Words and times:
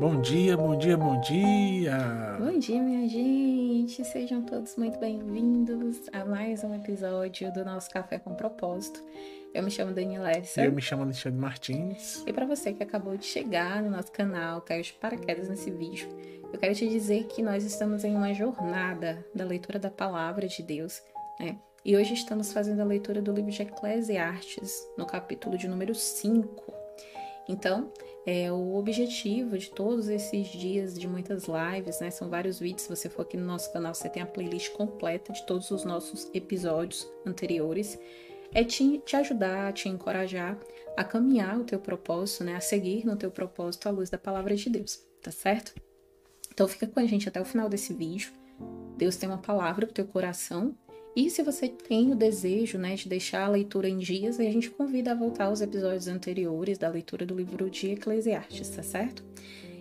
Bom 0.00 0.18
dia, 0.18 0.56
bom 0.56 0.78
dia, 0.78 0.96
bom 0.96 1.20
dia! 1.20 2.38
Bom 2.38 2.58
dia, 2.58 2.80
minha 2.80 3.06
gente! 3.06 4.02
Sejam 4.02 4.40
todos 4.40 4.74
muito 4.76 4.98
bem-vindos 4.98 6.08
a 6.10 6.24
mais 6.24 6.64
um 6.64 6.74
episódio 6.74 7.52
do 7.52 7.62
nosso 7.66 7.90
Café 7.90 8.18
com 8.18 8.34
Propósito. 8.34 8.98
Eu 9.52 9.62
me 9.62 9.70
chamo 9.70 9.92
Daniela 9.92 10.30
Essa. 10.30 10.64
Eu 10.64 10.72
me 10.72 10.80
chamo 10.80 11.02
Alexandre 11.02 11.38
Martins. 11.38 12.24
E 12.26 12.32
para 12.32 12.46
você 12.46 12.72
que 12.72 12.82
acabou 12.82 13.14
de 13.14 13.26
chegar 13.26 13.82
no 13.82 13.90
nosso 13.90 14.10
canal, 14.10 14.62
caiu 14.62 14.80
de 14.80 14.94
paraquedas 14.94 15.50
nesse 15.50 15.70
vídeo, 15.70 16.08
eu 16.50 16.58
quero 16.58 16.74
te 16.74 16.88
dizer 16.88 17.24
que 17.24 17.42
nós 17.42 17.62
estamos 17.62 18.02
em 18.02 18.16
uma 18.16 18.32
jornada 18.32 19.22
da 19.34 19.44
leitura 19.44 19.78
da 19.78 19.90
palavra 19.90 20.48
de 20.48 20.62
Deus, 20.62 21.02
né? 21.38 21.58
E 21.84 21.94
hoje 21.94 22.14
estamos 22.14 22.54
fazendo 22.54 22.80
a 22.80 22.86
leitura 22.86 23.20
do 23.20 23.34
livro 23.34 23.50
de 23.50 23.60
Eclesiastes, 23.60 24.72
no 24.96 25.04
capítulo 25.04 25.58
de 25.58 25.68
número 25.68 25.94
5. 25.94 26.72
Então, 27.46 27.92
é, 28.26 28.52
o 28.52 28.74
objetivo 28.74 29.56
de 29.56 29.70
todos 29.70 30.08
esses 30.08 30.48
dias 30.48 30.98
de 30.98 31.08
muitas 31.08 31.44
lives, 31.44 32.00
né? 32.00 32.10
São 32.10 32.28
vários 32.28 32.58
vídeos. 32.58 32.82
Se 32.82 32.88
você 32.88 33.08
for 33.08 33.22
aqui 33.22 33.36
no 33.36 33.46
nosso 33.46 33.72
canal, 33.72 33.94
você 33.94 34.08
tem 34.08 34.22
a 34.22 34.26
playlist 34.26 34.72
completa 34.72 35.32
de 35.32 35.44
todos 35.46 35.70
os 35.70 35.84
nossos 35.84 36.30
episódios 36.34 37.08
anteriores. 37.26 37.98
É 38.52 38.62
te, 38.64 38.98
te 38.98 39.16
ajudar, 39.16 39.72
te 39.72 39.88
encorajar 39.88 40.58
a 40.96 41.04
caminhar 41.04 41.58
o 41.58 41.64
teu 41.64 41.78
propósito, 41.78 42.44
né? 42.44 42.56
A 42.56 42.60
seguir 42.60 43.06
no 43.06 43.16
teu 43.16 43.30
propósito 43.30 43.88
à 43.88 43.90
luz 43.90 44.10
da 44.10 44.18
palavra 44.18 44.54
de 44.54 44.68
Deus, 44.68 45.02
tá 45.22 45.30
certo? 45.30 45.74
Então 46.52 46.68
fica 46.68 46.86
com 46.86 47.00
a 47.00 47.06
gente 47.06 47.28
até 47.28 47.40
o 47.40 47.44
final 47.44 47.68
desse 47.68 47.94
vídeo. 47.94 48.32
Deus 48.96 49.16
tem 49.16 49.28
uma 49.28 49.38
palavra 49.38 49.86
para 49.86 49.92
o 49.92 49.94
teu 49.94 50.06
coração 50.06 50.76
e 51.14 51.28
se 51.28 51.42
você 51.42 51.68
tem 51.68 52.12
o 52.12 52.16
desejo 52.16 52.78
né, 52.78 52.94
de 52.94 53.08
deixar 53.08 53.44
a 53.44 53.48
leitura 53.50 53.88
em 53.88 53.98
dias, 53.98 54.38
a 54.38 54.44
gente 54.44 54.70
convida 54.70 55.12
a 55.12 55.14
voltar 55.14 55.46
aos 55.46 55.60
episódios 55.60 56.06
anteriores 56.06 56.78
da 56.78 56.88
leitura 56.88 57.26
do 57.26 57.34
livro 57.34 57.68
de 57.68 57.90
Eclesiastes, 57.92 58.68
tá 58.68 58.82
certo? 58.82 59.24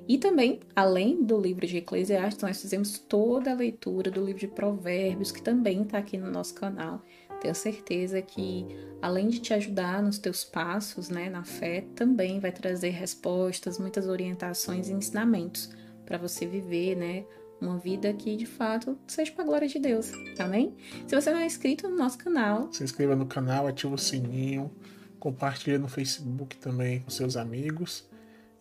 E 0.08 0.18
também, 0.18 0.60
além 0.76 1.24
do 1.24 1.40
livro 1.40 1.68
de 1.68 1.78
Eclesiastes, 1.78 2.42
nós 2.42 2.60
fizemos 2.60 2.98
toda 2.98 3.52
a 3.52 3.56
leitura 3.56 4.10
do 4.10 4.26
livro 4.26 4.40
de 4.40 4.48
Provérbios, 4.48 5.32
que 5.32 5.40
também 5.40 5.84
está 5.84 6.00
aqui 6.00 6.18
no 6.18 6.32
nosso 6.32 6.56
canal. 6.56 7.04
Tenho 7.40 7.54
certeza 7.54 8.20
que, 8.20 8.66
além 9.00 9.28
de 9.28 9.40
te 9.40 9.54
ajudar 9.54 10.02
nos 10.02 10.18
teus 10.18 10.44
passos 10.44 11.10
né, 11.10 11.30
na 11.30 11.44
fé, 11.44 11.86
também 11.96 12.40
vai 12.40 12.52
trazer 12.52 12.90
respostas, 12.90 13.78
muitas 13.78 14.08
orientações 14.08 14.90
e 14.90 14.94
ensinamentos 14.94 15.70
para 16.08 16.18
você 16.18 16.48
viver 16.48 16.96
né, 16.96 17.24
uma 17.62 17.78
vida 17.78 18.14
que 18.14 18.36
de 18.36 18.46
fato 18.46 18.98
seja 19.08 19.32
para 19.32 19.44
a 19.44 19.48
glória 19.48 19.68
de 19.68 19.80
Deus. 19.80 20.12
Amém? 20.38 20.76
Se 21.08 21.16
você 21.16 21.32
não 21.32 21.40
é 21.40 21.46
inscrito 21.46 21.88
no 21.88 21.96
nosso 21.96 22.18
canal, 22.18 22.72
se 22.72 22.84
inscreva 22.84 23.16
no 23.16 23.26
canal, 23.26 23.68
ative 23.68 23.94
o 23.94 23.98
sininho, 23.98 24.72
compartilhe 25.20 25.78
no 25.78 25.88
Facebook 25.88 26.58
também 26.58 27.02
com 27.02 27.10
seus 27.10 27.36
amigos. 27.36 28.08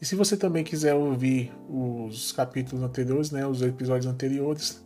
E 0.01 0.07
se 0.07 0.15
você 0.15 0.37
também 0.37 0.63
quiser 0.63 0.95
ouvir 0.95 1.53
os 1.69 2.33
capítulos 2.33 2.85
anteriores, 2.85 3.31
né, 3.31 3.47
os 3.47 3.63
episódios 3.63 4.07
anteriores, 4.07 4.85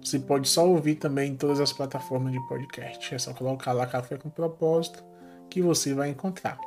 você 0.00 0.18
pode 0.18 0.48
só 0.48 0.68
ouvir 0.68 0.96
também 0.96 1.32
em 1.32 1.36
todas 1.36 1.60
as 1.60 1.72
plataformas 1.72 2.32
de 2.32 2.40
podcast. 2.48 3.14
É 3.14 3.18
só 3.18 3.32
colocar 3.32 3.72
lá 3.72 3.86
Café 3.86 4.16
com 4.16 4.30
Propósito 4.30 5.02
que 5.48 5.60
você 5.60 5.94
vai 5.94 6.10
encontrar. 6.10 6.58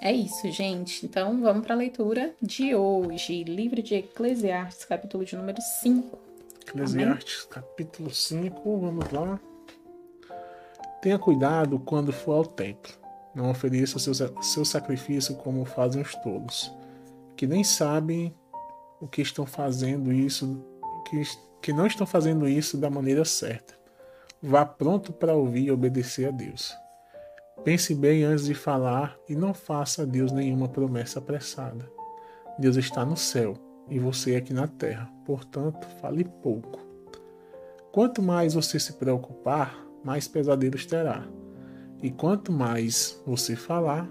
É 0.00 0.12
isso, 0.12 0.50
gente. 0.50 1.04
Então 1.04 1.40
vamos 1.40 1.64
para 1.64 1.74
a 1.74 1.78
leitura 1.78 2.34
de 2.40 2.74
hoje. 2.74 3.44
Livro 3.44 3.82
de 3.82 3.94
Eclesiastes, 3.96 4.84
capítulo 4.84 5.24
de 5.24 5.36
número 5.36 5.60
5. 5.80 6.21
Eclesiastes 6.62 7.44
capítulo 7.50 8.14
5, 8.14 8.80
vamos 8.80 9.10
lá. 9.10 9.38
Tenha 11.02 11.18
cuidado 11.18 11.78
quando 11.80 12.12
for 12.12 12.32
ao 12.34 12.46
templo. 12.46 12.92
Não 13.34 13.50
ofereça 13.50 13.98
seu, 13.98 14.14
seu 14.14 14.64
sacrifício 14.64 15.34
como 15.36 15.64
fazem 15.64 16.00
os 16.00 16.14
tolos, 16.16 16.72
que 17.36 17.46
nem 17.46 17.64
sabem 17.64 18.34
o 19.00 19.08
que 19.08 19.20
estão 19.20 19.44
fazendo 19.44 20.12
isso, 20.12 20.64
que, 21.10 21.22
que 21.60 21.72
não 21.72 21.86
estão 21.86 22.06
fazendo 22.06 22.46
isso 22.48 22.78
da 22.78 22.88
maneira 22.88 23.24
certa. 23.24 23.74
Vá 24.40 24.64
pronto 24.64 25.12
para 25.12 25.34
ouvir 25.34 25.64
e 25.64 25.70
obedecer 25.72 26.28
a 26.28 26.30
Deus. 26.30 26.72
Pense 27.64 27.94
bem 27.94 28.22
antes 28.22 28.44
de 28.44 28.54
falar 28.54 29.16
e 29.28 29.34
não 29.34 29.52
faça 29.52 30.02
a 30.02 30.06
Deus 30.06 30.30
nenhuma 30.30 30.68
promessa 30.68 31.18
apressada. 31.18 31.90
Deus 32.58 32.76
está 32.76 33.04
no 33.04 33.16
céu 33.16 33.54
e 33.88 33.98
você 33.98 34.36
aqui 34.36 34.52
na 34.52 34.66
terra. 34.66 35.10
Portanto, 35.24 35.86
fale 36.00 36.24
pouco. 36.24 36.80
Quanto 37.92 38.22
mais 38.22 38.54
você 38.54 38.78
se 38.78 38.94
preocupar, 38.94 39.86
mais 40.04 40.26
pesadelos 40.26 40.86
terá. 40.86 41.26
E 42.02 42.10
quanto 42.10 42.50
mais 42.50 43.22
você 43.26 43.54
falar, 43.54 44.08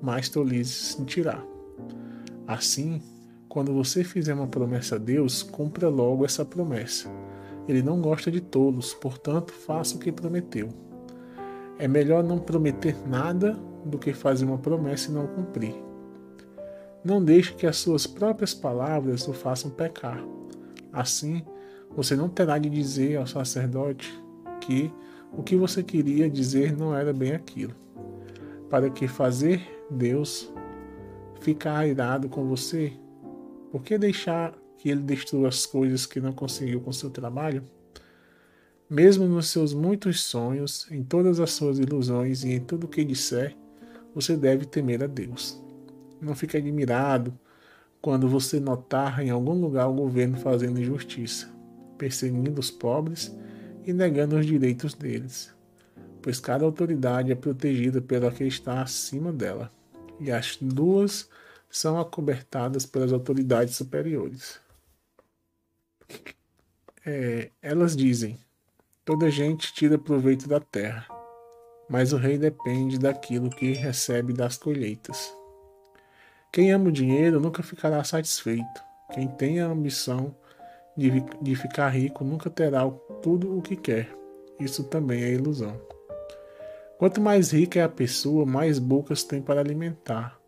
mais 0.00 0.28
tolice 0.28 0.94
sentirá. 0.94 1.42
Assim, 2.46 3.00
quando 3.48 3.72
você 3.72 4.04
fizer 4.04 4.34
uma 4.34 4.46
promessa 4.46 4.96
a 4.96 4.98
Deus, 4.98 5.42
cumpra 5.42 5.88
logo 5.88 6.24
essa 6.24 6.44
promessa. 6.44 7.08
Ele 7.66 7.82
não 7.82 8.00
gosta 8.00 8.30
de 8.30 8.40
tolos, 8.40 8.92
portanto, 8.92 9.52
faça 9.52 9.96
o 9.96 9.98
que 9.98 10.12
prometeu. 10.12 10.68
É 11.78 11.88
melhor 11.88 12.22
não 12.22 12.38
prometer 12.38 12.96
nada 13.08 13.58
do 13.84 13.98
que 13.98 14.12
fazer 14.12 14.44
uma 14.44 14.58
promessa 14.58 15.10
e 15.10 15.14
não 15.14 15.26
cumprir. 15.26 15.74
Não 17.04 17.22
deixe 17.22 17.52
que 17.52 17.66
as 17.66 17.76
suas 17.76 18.06
próprias 18.06 18.54
palavras 18.54 19.28
o 19.28 19.34
façam 19.34 19.70
pecar. 19.70 20.24
Assim, 20.90 21.44
você 21.94 22.16
não 22.16 22.30
terá 22.30 22.56
de 22.56 22.70
dizer 22.70 23.16
ao 23.18 23.26
sacerdote 23.26 24.10
que 24.60 24.90
o 25.30 25.42
que 25.42 25.54
você 25.54 25.82
queria 25.82 26.30
dizer 26.30 26.74
não 26.74 26.96
era 26.96 27.12
bem 27.12 27.32
aquilo. 27.32 27.74
Para 28.70 28.88
que 28.88 29.06
fazer 29.06 29.60
Deus 29.90 30.50
ficar 31.40 31.86
irado 31.86 32.28
com 32.28 32.48
você? 32.48 32.92
Por 33.70 33.82
que 33.82 33.98
deixar 33.98 34.54
que 34.78 34.88
ele 34.88 35.02
destrua 35.02 35.48
as 35.48 35.66
coisas 35.66 36.06
que 36.06 36.20
não 36.20 36.32
conseguiu 36.32 36.80
com 36.80 36.92
seu 36.92 37.10
trabalho? 37.10 37.62
Mesmo 38.88 39.26
nos 39.26 39.48
seus 39.48 39.74
muitos 39.74 40.22
sonhos, 40.22 40.86
em 40.90 41.02
todas 41.02 41.38
as 41.38 41.50
suas 41.50 41.78
ilusões 41.78 42.44
e 42.44 42.52
em 42.52 42.60
tudo 42.60 42.84
o 42.84 42.88
que 42.88 43.04
disser, 43.04 43.56
você 44.14 44.36
deve 44.36 44.64
temer 44.64 45.02
a 45.02 45.06
Deus. 45.06 45.63
Não 46.24 46.34
fique 46.34 46.56
admirado 46.56 47.38
quando 48.00 48.26
você 48.26 48.58
notar 48.58 49.20
em 49.20 49.28
algum 49.28 49.52
lugar 49.60 49.88
o 49.88 49.94
governo 49.94 50.38
fazendo 50.38 50.80
injustiça, 50.80 51.54
perseguindo 51.98 52.58
os 52.58 52.70
pobres 52.70 53.34
e 53.84 53.92
negando 53.92 54.36
os 54.36 54.46
direitos 54.46 54.94
deles, 54.94 55.54
pois 56.22 56.40
cada 56.40 56.64
autoridade 56.64 57.30
é 57.30 57.34
protegida 57.34 58.00
pela 58.00 58.32
que 58.32 58.44
está 58.44 58.80
acima 58.80 59.30
dela, 59.30 59.70
e 60.18 60.32
as 60.32 60.56
duas 60.56 61.28
são 61.68 62.00
acobertadas 62.00 62.86
pelas 62.86 63.12
autoridades 63.12 63.76
superiores. 63.76 64.58
É, 67.04 67.50
elas 67.60 67.94
dizem: 67.94 68.38
toda 69.04 69.30
gente 69.30 69.74
tira 69.74 69.98
proveito 69.98 70.48
da 70.48 70.58
terra, 70.58 71.06
mas 71.90 72.14
o 72.14 72.16
rei 72.16 72.38
depende 72.38 72.98
daquilo 72.98 73.50
que 73.50 73.72
recebe 73.72 74.32
das 74.32 74.56
colheitas. 74.56 75.43
Quem 76.54 76.70
ama 76.70 76.88
o 76.88 76.92
dinheiro 76.92 77.40
nunca 77.40 77.64
ficará 77.64 78.04
satisfeito. 78.04 78.80
Quem 79.12 79.26
tem 79.26 79.60
a 79.60 79.66
ambição 79.66 80.32
de, 80.96 81.10
de 81.42 81.56
ficar 81.56 81.88
rico 81.88 82.22
nunca 82.22 82.48
terá 82.48 82.88
tudo 83.20 83.58
o 83.58 83.60
que 83.60 83.74
quer. 83.74 84.16
Isso 84.60 84.84
também 84.84 85.24
é 85.24 85.32
ilusão. 85.32 85.76
Quanto 86.96 87.20
mais 87.20 87.50
rica 87.50 87.80
é 87.80 87.82
a 87.82 87.88
pessoa, 87.88 88.46
mais 88.46 88.78
bocas 88.78 89.24
tem 89.24 89.42
para 89.42 89.58
alimentar. 89.58 90.38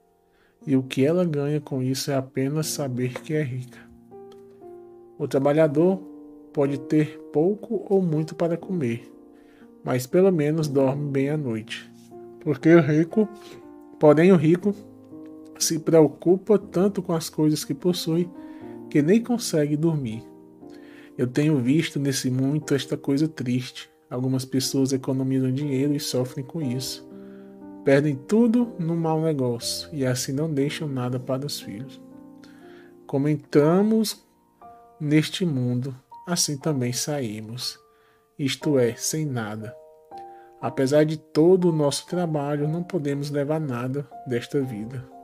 E 0.64 0.76
o 0.76 0.82
que 0.84 1.04
ela 1.04 1.24
ganha 1.24 1.60
com 1.60 1.82
isso 1.82 2.08
é 2.12 2.14
apenas 2.14 2.68
saber 2.68 3.20
que 3.22 3.34
é 3.34 3.42
rica. 3.42 3.80
O 5.18 5.26
trabalhador 5.26 5.96
pode 6.52 6.78
ter 6.78 7.18
pouco 7.32 7.84
ou 7.92 8.00
muito 8.00 8.36
para 8.36 8.56
comer, 8.56 9.12
mas 9.82 10.06
pelo 10.06 10.30
menos 10.30 10.68
dorme 10.68 11.10
bem 11.10 11.30
à 11.30 11.36
noite. 11.36 11.90
Porque 12.42 12.72
o 12.72 12.80
rico, 12.80 13.28
porém 13.98 14.30
o 14.30 14.36
rico 14.36 14.72
se 15.64 15.78
preocupa 15.78 16.58
tanto 16.58 17.02
com 17.02 17.12
as 17.12 17.28
coisas 17.28 17.64
que 17.64 17.74
possui 17.74 18.28
que 18.90 19.02
nem 19.02 19.22
consegue 19.22 19.76
dormir. 19.76 20.22
Eu 21.18 21.26
tenho 21.26 21.58
visto 21.58 21.98
nesse 21.98 22.30
muito 22.30 22.74
esta 22.74 22.96
coisa 22.96 23.26
triste. 23.26 23.90
Algumas 24.08 24.44
pessoas 24.44 24.92
economizam 24.92 25.50
dinheiro 25.50 25.94
e 25.94 26.00
sofrem 26.00 26.44
com 26.44 26.60
isso. 26.60 27.08
Perdem 27.84 28.16
tudo 28.16 28.74
no 28.78 28.96
mau 28.96 29.20
negócio 29.22 29.88
e 29.92 30.04
assim 30.04 30.32
não 30.32 30.52
deixam 30.52 30.88
nada 30.88 31.18
para 31.18 31.46
os 31.46 31.60
filhos. 31.60 32.00
Como 33.06 33.28
entramos 33.28 34.24
neste 35.00 35.46
mundo, 35.46 35.94
assim 36.26 36.58
também 36.58 36.92
saímos, 36.92 37.78
isto 38.38 38.78
é, 38.78 38.94
sem 38.96 39.24
nada. 39.24 39.74
Apesar 40.60 41.04
de 41.04 41.16
todo 41.16 41.70
o 41.70 41.72
nosso 41.72 42.06
trabalho, 42.06 42.66
não 42.66 42.82
podemos 42.82 43.30
levar 43.30 43.60
nada 43.60 44.08
desta 44.26 44.60
vida. 44.60 45.15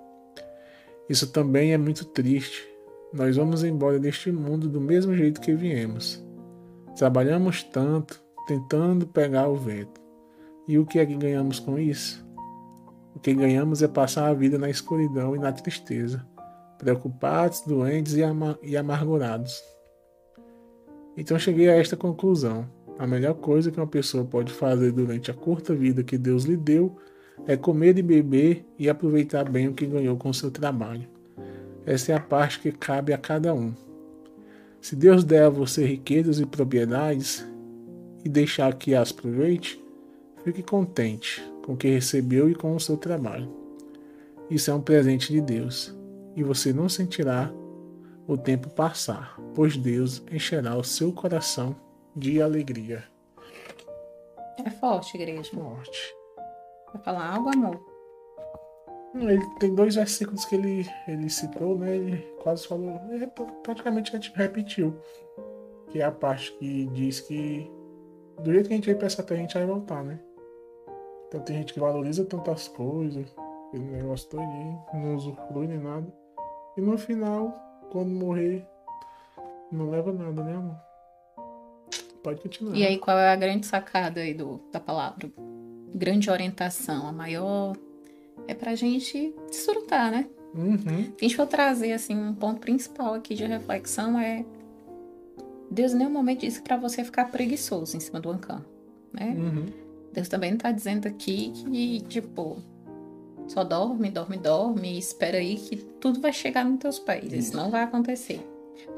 Isso 1.12 1.30
também 1.30 1.74
é 1.74 1.76
muito 1.76 2.06
triste. 2.06 2.66
Nós 3.12 3.36
vamos 3.36 3.62
embora 3.62 3.98
deste 3.98 4.32
mundo 4.32 4.66
do 4.66 4.80
mesmo 4.80 5.14
jeito 5.14 5.42
que 5.42 5.54
viemos. 5.54 6.24
Trabalhamos 6.96 7.62
tanto, 7.62 8.18
tentando 8.46 9.06
pegar 9.06 9.46
o 9.46 9.54
vento. 9.54 10.00
E 10.66 10.78
o 10.78 10.86
que 10.86 10.98
é 10.98 11.04
que 11.04 11.14
ganhamos 11.14 11.58
com 11.58 11.78
isso? 11.78 12.26
O 13.14 13.20
que 13.20 13.34
ganhamos 13.34 13.82
é 13.82 13.88
passar 13.88 14.28
a 14.28 14.32
vida 14.32 14.56
na 14.56 14.70
escuridão 14.70 15.36
e 15.36 15.38
na 15.38 15.52
tristeza, 15.52 16.26
preocupados, 16.78 17.60
doentes 17.60 18.14
e, 18.14 18.22
e 18.62 18.74
amargurados. 18.74 19.62
Então 21.14 21.38
cheguei 21.38 21.68
a 21.68 21.76
esta 21.76 21.94
conclusão. 21.94 22.66
A 22.98 23.06
melhor 23.06 23.34
coisa 23.34 23.70
que 23.70 23.78
uma 23.78 23.86
pessoa 23.86 24.24
pode 24.24 24.50
fazer 24.50 24.92
durante 24.92 25.30
a 25.30 25.34
curta 25.34 25.74
vida 25.74 26.02
que 26.02 26.16
Deus 26.16 26.44
lhe 26.44 26.56
deu 26.56 26.96
é 27.46 27.56
comer 27.56 27.98
e 27.98 28.02
beber 28.02 28.64
e 28.78 28.88
aproveitar 28.88 29.48
bem 29.48 29.68
o 29.68 29.74
que 29.74 29.86
ganhou 29.86 30.16
com 30.16 30.30
o 30.30 30.34
seu 30.34 30.50
trabalho. 30.50 31.08
Essa 31.84 32.12
é 32.12 32.14
a 32.14 32.20
parte 32.20 32.60
que 32.60 32.70
cabe 32.70 33.12
a 33.12 33.18
cada 33.18 33.52
um. 33.52 33.72
Se 34.80 34.94
Deus 34.94 35.24
der 35.24 35.44
a 35.44 35.50
você 35.50 35.84
riquezas 35.84 36.40
e 36.40 36.46
propriedades 36.46 37.46
e 38.24 38.28
deixar 38.28 38.74
que 38.74 38.94
as 38.94 39.10
aproveite, 39.10 39.82
fique 40.44 40.62
contente 40.62 41.42
com 41.64 41.72
o 41.72 41.76
que 41.76 41.88
recebeu 41.88 42.48
e 42.48 42.54
com 42.54 42.74
o 42.74 42.80
seu 42.80 42.96
trabalho. 42.96 43.50
Isso 44.50 44.70
é 44.70 44.74
um 44.74 44.80
presente 44.80 45.32
de 45.32 45.40
Deus 45.40 45.94
e 46.36 46.42
você 46.42 46.72
não 46.72 46.88
sentirá 46.88 47.52
o 48.26 48.36
tempo 48.36 48.68
passar, 48.70 49.36
pois 49.54 49.76
Deus 49.76 50.22
encherá 50.30 50.76
o 50.76 50.84
seu 50.84 51.12
coração 51.12 51.74
de 52.14 52.40
alegria. 52.40 53.04
É 54.64 54.70
forte, 54.70 55.16
igreja. 55.16 55.50
Forte. 55.50 56.21
Vai 56.92 57.02
falar 57.02 57.34
algo, 57.34 57.50
amor? 57.50 57.92
Ele 59.14 59.44
tem 59.58 59.74
dois 59.74 59.94
versículos 59.94 60.44
que 60.44 60.54
ele, 60.54 60.86
ele 61.06 61.28
citou, 61.28 61.78
né? 61.78 61.96
Ele 61.96 62.16
quase 62.42 62.66
falou, 62.66 62.98
ele 63.10 63.26
praticamente 63.62 64.12
repetiu. 64.34 64.98
Que 65.90 66.00
é 66.00 66.04
a 66.04 66.10
parte 66.10 66.52
que 66.52 66.86
diz 66.86 67.20
que 67.20 67.70
do 68.42 68.52
jeito 68.52 68.68
que 68.68 68.72
a 68.72 68.76
gente 68.76 68.86
veio 68.86 68.98
pra 68.98 69.06
essa 69.06 69.22
terra, 69.22 69.40
a 69.40 69.42
gente 69.42 69.54
vai 69.54 69.66
voltar, 69.66 70.02
né? 70.02 70.18
Então 71.28 71.40
tem 71.40 71.56
gente 71.56 71.72
que 71.72 71.80
valoriza 71.80 72.24
tantas 72.24 72.68
coisas, 72.68 73.34
aquele 73.68 73.84
negócio 73.84 74.28
todo 74.28 74.42
não 74.94 75.14
usufrui 75.14 75.66
nem 75.66 75.78
nada. 75.78 76.12
E 76.76 76.80
no 76.80 76.96
final, 76.98 77.54
quando 77.90 78.10
morrer, 78.10 78.66
não 79.70 79.90
leva 79.90 80.12
nada, 80.12 80.42
né, 80.42 80.54
amor? 80.54 80.76
Pode 82.22 82.40
continuar. 82.40 82.76
E 82.76 82.86
aí, 82.86 82.98
qual 82.98 83.18
é 83.18 83.30
a 83.30 83.36
grande 83.36 83.66
sacada 83.66 84.20
aí 84.20 84.32
do, 84.32 84.60
da 84.70 84.78
palavra? 84.78 85.30
Grande 85.94 86.30
orientação, 86.30 87.06
a 87.06 87.12
maior 87.12 87.76
é 88.48 88.54
pra 88.54 88.74
gente 88.74 89.34
desfrutar, 89.48 90.10
né? 90.10 90.26
Uhum. 90.54 90.76
Se 90.76 91.14
a 91.20 91.22
gente 91.22 91.36
for 91.36 91.46
trazer, 91.46 91.92
assim, 91.92 92.16
um 92.16 92.34
ponto 92.34 92.60
principal 92.60 93.14
aqui 93.14 93.34
de 93.34 93.44
reflexão 93.44 94.18
é 94.18 94.44
Deus 95.70 95.94
em 95.94 95.98
nenhum 95.98 96.10
momento 96.10 96.40
disse 96.40 96.60
para 96.60 96.76
você 96.76 97.02
ficar 97.02 97.30
preguiçoso 97.30 97.96
em 97.96 98.00
cima 98.00 98.20
do 98.20 98.30
ancão, 98.30 98.62
né? 99.12 99.34
Uhum. 99.36 99.66
Deus 100.12 100.28
também 100.28 100.50
não 100.50 100.58
tá 100.58 100.70
dizendo 100.70 101.06
aqui 101.06 101.50
que, 101.50 102.00
tipo, 102.02 102.58
só 103.48 103.64
dorme, 103.64 104.10
dorme, 104.10 104.36
dorme 104.36 104.94
e 104.94 104.98
espera 104.98 105.38
aí 105.38 105.56
que 105.56 105.76
tudo 105.76 106.20
vai 106.20 106.32
chegar 106.32 106.64
nos 106.64 106.78
teus 106.78 106.98
pés. 106.98 107.32
Isso 107.32 107.56
não 107.56 107.70
vai 107.70 107.82
acontecer. 107.82 108.46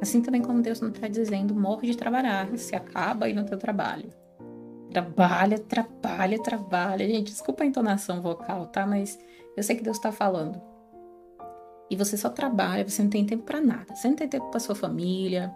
Assim 0.00 0.20
também 0.20 0.42
como 0.42 0.62
Deus 0.62 0.80
não 0.80 0.90
tá 0.90 1.06
dizendo 1.06 1.54
morre 1.54 1.88
de 1.88 1.96
trabalhar, 1.96 2.48
se 2.58 2.74
acaba 2.74 3.26
aí 3.26 3.32
no 3.32 3.44
teu 3.44 3.56
trabalho. 3.56 4.12
Trabalha, 4.94 5.58
trabalha, 5.58 6.40
trabalha. 6.40 7.08
Gente, 7.08 7.32
desculpa 7.32 7.64
a 7.64 7.66
entonação 7.66 8.22
vocal, 8.22 8.68
tá? 8.68 8.86
Mas 8.86 9.18
eu 9.56 9.62
sei 9.64 9.74
que 9.74 9.82
Deus 9.82 9.98
tá 9.98 10.12
falando. 10.12 10.62
E 11.90 11.96
você 11.96 12.16
só 12.16 12.28
trabalha, 12.30 12.88
você 12.88 13.02
não 13.02 13.10
tem 13.10 13.26
tempo 13.26 13.42
para 13.42 13.60
nada. 13.60 13.92
Você 13.92 14.06
não 14.06 14.14
tem 14.14 14.28
tempo 14.28 14.48
para 14.50 14.60
sua 14.60 14.76
família, 14.76 15.52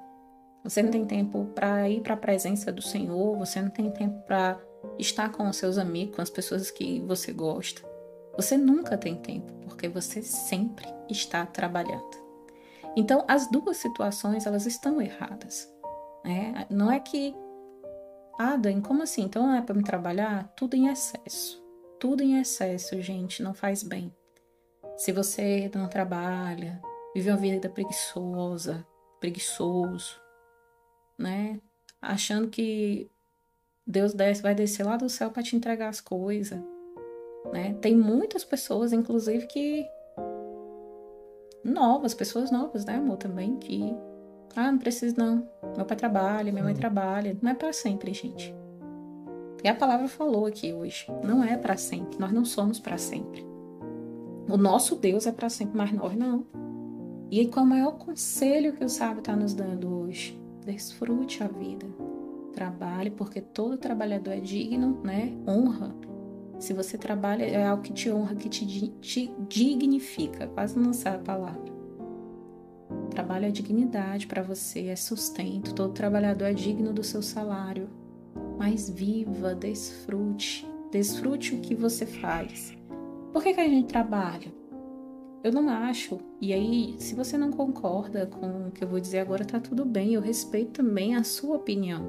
você 0.65 0.83
não 0.83 0.91
tem 0.91 1.05
tempo 1.05 1.47
para 1.55 1.89
ir 1.89 2.01
para 2.01 2.15
a 2.15 2.17
presença 2.17 2.73
do 2.73 2.83
Senhor, 2.83 3.39
você 3.39 3.63
não 3.63 3.71
tem 3.71 3.89
tempo 3.93 4.21
para 4.27 4.61
estar 4.99 5.31
com 5.31 5.49
os 5.49 5.57
seus 5.57 5.79
amigos, 5.79 6.17
com 6.17 6.23
as 6.23 6.31
pessoas 6.31 6.69
que 6.69 7.01
você 7.07 7.33
gosta. 7.33 7.81
Você 8.37 8.57
nunca 8.57 8.99
tem 8.99 9.15
tempo, 9.15 9.53
porque 9.65 9.89
você 9.89 10.21
sempre 10.21 10.87
está 11.09 11.47
trabalhando. 11.47 12.11
Então, 12.97 13.25
as 13.29 13.49
duas 13.49 13.77
situações, 13.77 14.47
elas 14.47 14.67
estão 14.67 15.01
erradas. 15.01 15.73
Né? 16.25 16.67
Não 16.69 16.91
é 16.91 16.99
que, 16.99 17.35
ah, 18.39 18.57
Dan, 18.57 18.81
como 18.81 19.03
assim? 19.03 19.23
Então 19.23 19.43
não 19.43 19.55
é 19.55 19.61
para 19.61 19.75
me 19.75 19.83
trabalhar? 19.83 20.53
Tudo 20.57 20.75
em 20.75 20.89
excesso. 20.89 21.61
Tudo 21.99 22.23
em 22.23 22.41
excesso, 22.41 23.01
gente, 23.03 23.43
não 23.43 23.53
faz 23.53 23.83
bem. 23.83 24.15
Se 24.97 25.11
você 25.11 25.71
não 25.75 25.89
trabalha, 25.89 26.81
vive 27.15 27.31
uma 27.31 27.37
vida 27.37 27.69
preguiçosa, 27.69 28.87
preguiçoso, 29.19 30.21
né? 31.19 31.61
Achando 32.01 32.49
que 32.49 33.11
Deus 33.85 34.15
desce, 34.15 34.43
vai 34.43 34.55
descer 34.55 34.85
lá 34.85 34.97
do 34.97 35.09
céu 35.09 35.31
para 35.31 35.43
te 35.43 35.57
entregar 35.57 35.89
as 35.89 36.01
coisas, 36.01 36.61
né? 37.53 37.75
Tem 37.81 37.97
muitas 37.97 38.45
pessoas, 38.45 38.93
inclusive, 38.93 39.47
que 39.47 39.85
novas, 41.65 42.15
pessoas 42.15 42.51
novas, 42.51 42.85
né, 42.85 42.97
amor, 42.97 43.17
também, 43.17 43.57
que 43.57 43.97
ah, 44.57 44.73
não 44.73 44.79
preciso 44.79 45.17
não. 45.17 45.49
Meu 45.77 45.85
pai 45.85 45.97
trabalha, 45.97 46.53
minha 46.53 46.65
mãe 46.65 46.75
trabalha. 46.75 47.37
Não 47.41 47.51
é 47.51 47.55
para 47.55 47.73
sempre, 47.73 48.13
gente. 48.13 48.55
E 49.63 49.69
a 49.69 49.75
palavra 49.75 50.09
falou 50.09 50.47
aqui 50.47 50.73
hoje, 50.73 51.07
não 51.25 51.43
é 51.43 51.57
para 51.57 51.77
sempre. 51.77 52.19
Nós 52.19 52.33
não 52.33 52.45
somos 52.45 52.79
para 52.79 52.97
sempre. 52.97 53.47
O 54.49 54.57
nosso 54.57 54.97
Deus 54.97 55.27
é 55.27 55.33
para 55.33 55.49
sempre, 55.49 55.77
mas 55.77 55.93
nós 55.93 56.17
não. 56.17 56.47
E 57.31 57.47
qual 57.47 57.65
é 57.65 57.67
o 57.67 57.71
maior 57.71 57.93
conselho 57.99 58.73
que 58.73 58.85
o 58.85 58.89
sábio 58.89 59.19
está 59.19 59.37
nos 59.37 59.53
dando 59.53 59.93
hoje? 59.93 60.41
Desfrute 60.65 61.43
a 61.43 61.49
vida. 61.49 61.87
Trabalhe, 62.55 63.11
porque 63.11 63.41
todo 63.41 63.77
trabalhador 63.77 64.33
é 64.33 64.41
digno, 64.41 65.01
né? 65.05 65.37
Honra. 65.47 65.95
Se 66.59 66.73
você 66.73 66.97
trabalha, 66.97 67.45
é 67.45 67.67
algo 67.67 67.83
que 67.83 67.93
te 67.93 68.11
honra, 68.11 68.35
que 68.35 68.49
te, 68.49 68.89
te 69.01 69.35
dignifica. 69.49 70.47
Quase 70.49 70.79
não 70.79 70.93
sabe 70.93 71.19
a 71.19 71.21
palavra. 71.21 71.78
Trabalho 73.11 73.47
é 73.47 73.51
dignidade 73.51 74.27
para 74.27 74.43
você, 74.43 74.87
é 74.87 74.97
sustento. 74.97 75.75
Todo 75.75 75.93
trabalhador 75.93 76.47
é 76.47 76.53
digno 76.53 76.93
do 76.93 77.03
seu 77.03 77.23
salário. 77.23 77.89
Mas 78.59 78.89
viva, 78.89 79.55
desfrute. 79.55 80.67
Desfrute 80.91 81.55
o 81.55 81.61
que 81.61 81.75
você 81.75 82.07
faz. 82.07 82.77
Por 83.33 83.43
que, 83.43 83.55
que 83.55 83.61
a 83.61 83.69
gente 83.69 83.89
trabalha? 83.89 84.53
Eu 85.43 85.53
não 85.53 85.69
acho. 85.69 86.19
E 86.41 86.53
aí, 86.53 86.97
se 86.99 87.15
você 87.15 87.39
não 87.39 87.51
concorda 87.51 88.27
com 88.27 88.69
o 88.69 88.71
que 88.71 88.83
eu 88.83 88.89
vou 88.89 88.99
dizer 88.99 89.21
agora, 89.21 89.45
tá 89.45 89.61
tudo 89.61 89.85
bem. 89.85 90.15
Eu 90.15 90.21
respeito 90.21 90.83
também 90.83 91.15
a 91.15 91.23
sua 91.23 91.57
opinião. 91.57 92.03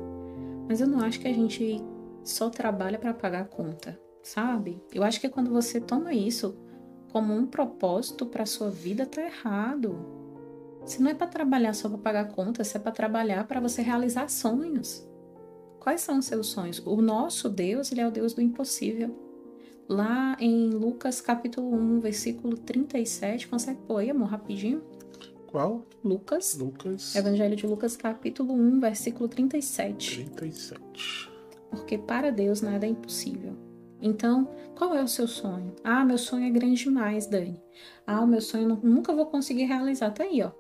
Mas 0.68 0.82
eu 0.82 0.88
não 0.88 1.00
acho 1.00 1.20
que 1.20 1.28
a 1.28 1.34
gente 1.34 1.84
só 2.24 2.50
trabalha 2.50 2.98
para 2.98 3.14
pagar 3.14 3.42
a 3.42 3.46
conta, 3.46 4.00
sabe? 4.22 4.82
Eu 4.94 5.04
acho 5.04 5.20
que 5.20 5.30
quando 5.30 5.52
você 5.52 5.80
toma 5.80 6.14
isso 6.14 6.56
como 7.12 7.34
um 7.34 7.46
propósito 7.46 8.26
para 8.26 8.46
sua 8.46 8.70
vida, 8.70 9.06
tá 9.06 9.22
errado. 9.22 10.19
Se 10.90 11.02
não 11.02 11.12
é 11.12 11.14
para 11.14 11.28
trabalhar 11.28 11.74
só 11.74 11.88
para 11.88 11.98
pagar 12.00 12.28
conta, 12.30 12.64
se 12.64 12.76
é 12.76 12.80
para 12.80 12.92
trabalhar 12.92 13.46
para 13.48 13.60
você 13.60 13.82
realizar 13.82 14.28
sonhos. 14.28 15.08
Quais 15.80 16.02
são 16.02 16.18
os 16.18 16.26
seus 16.26 16.48
sonhos? 16.48 16.82
O 16.86 17.02
nosso 17.02 17.48
Deus, 17.48 17.92
ele 17.92 18.02
é 18.02 18.08
o 18.08 18.12
Deus 18.12 18.34
do 18.34 18.42
impossível. 18.42 19.16
Lá 19.88 20.36
em 20.40 20.70
Lucas 20.72 21.22
capítulo 21.22 21.74
1, 21.76 22.00
versículo 22.00 22.58
37, 22.58 23.48
consegue 23.48 23.80
pôr 23.88 23.98
aí, 23.98 24.10
amor, 24.10 24.30
rapidinho? 24.30 24.82
Qual? 25.48 25.86
Lucas, 26.04 26.56
Lucas 26.58 27.16
Evangelho 27.16 27.56
de 27.56 27.66
Lucas 27.66 27.96
capítulo 27.96 28.54
1, 28.54 28.80
versículo 28.80 29.28
37. 29.30 30.26
37. 30.26 31.30
Porque 31.72 31.98
para 31.98 32.32
Deus 32.32 32.62
nada 32.62 32.86
é 32.86 32.90
impossível. 32.90 33.56
Então, 34.02 34.48
qual 34.78 34.96
é 34.96 35.04
o 35.04 35.08
seu 35.08 35.28
sonho? 35.28 35.76
Ah, 35.84 36.06
meu 36.06 36.18
sonho 36.18 36.46
é 36.46 36.50
grande 36.50 36.84
demais, 36.84 37.26
Dani. 37.28 37.62
Ah, 38.08 38.22
o 38.22 38.28
meu 38.28 38.42
sonho 38.42 38.64
eu 38.64 38.70
nu- 38.70 38.80
nunca 38.84 39.14
vou 39.14 39.26
conseguir 39.26 39.64
realizar. 39.66 40.12
Tá 40.12 40.24
aí, 40.24 40.42
ó. 40.42 40.52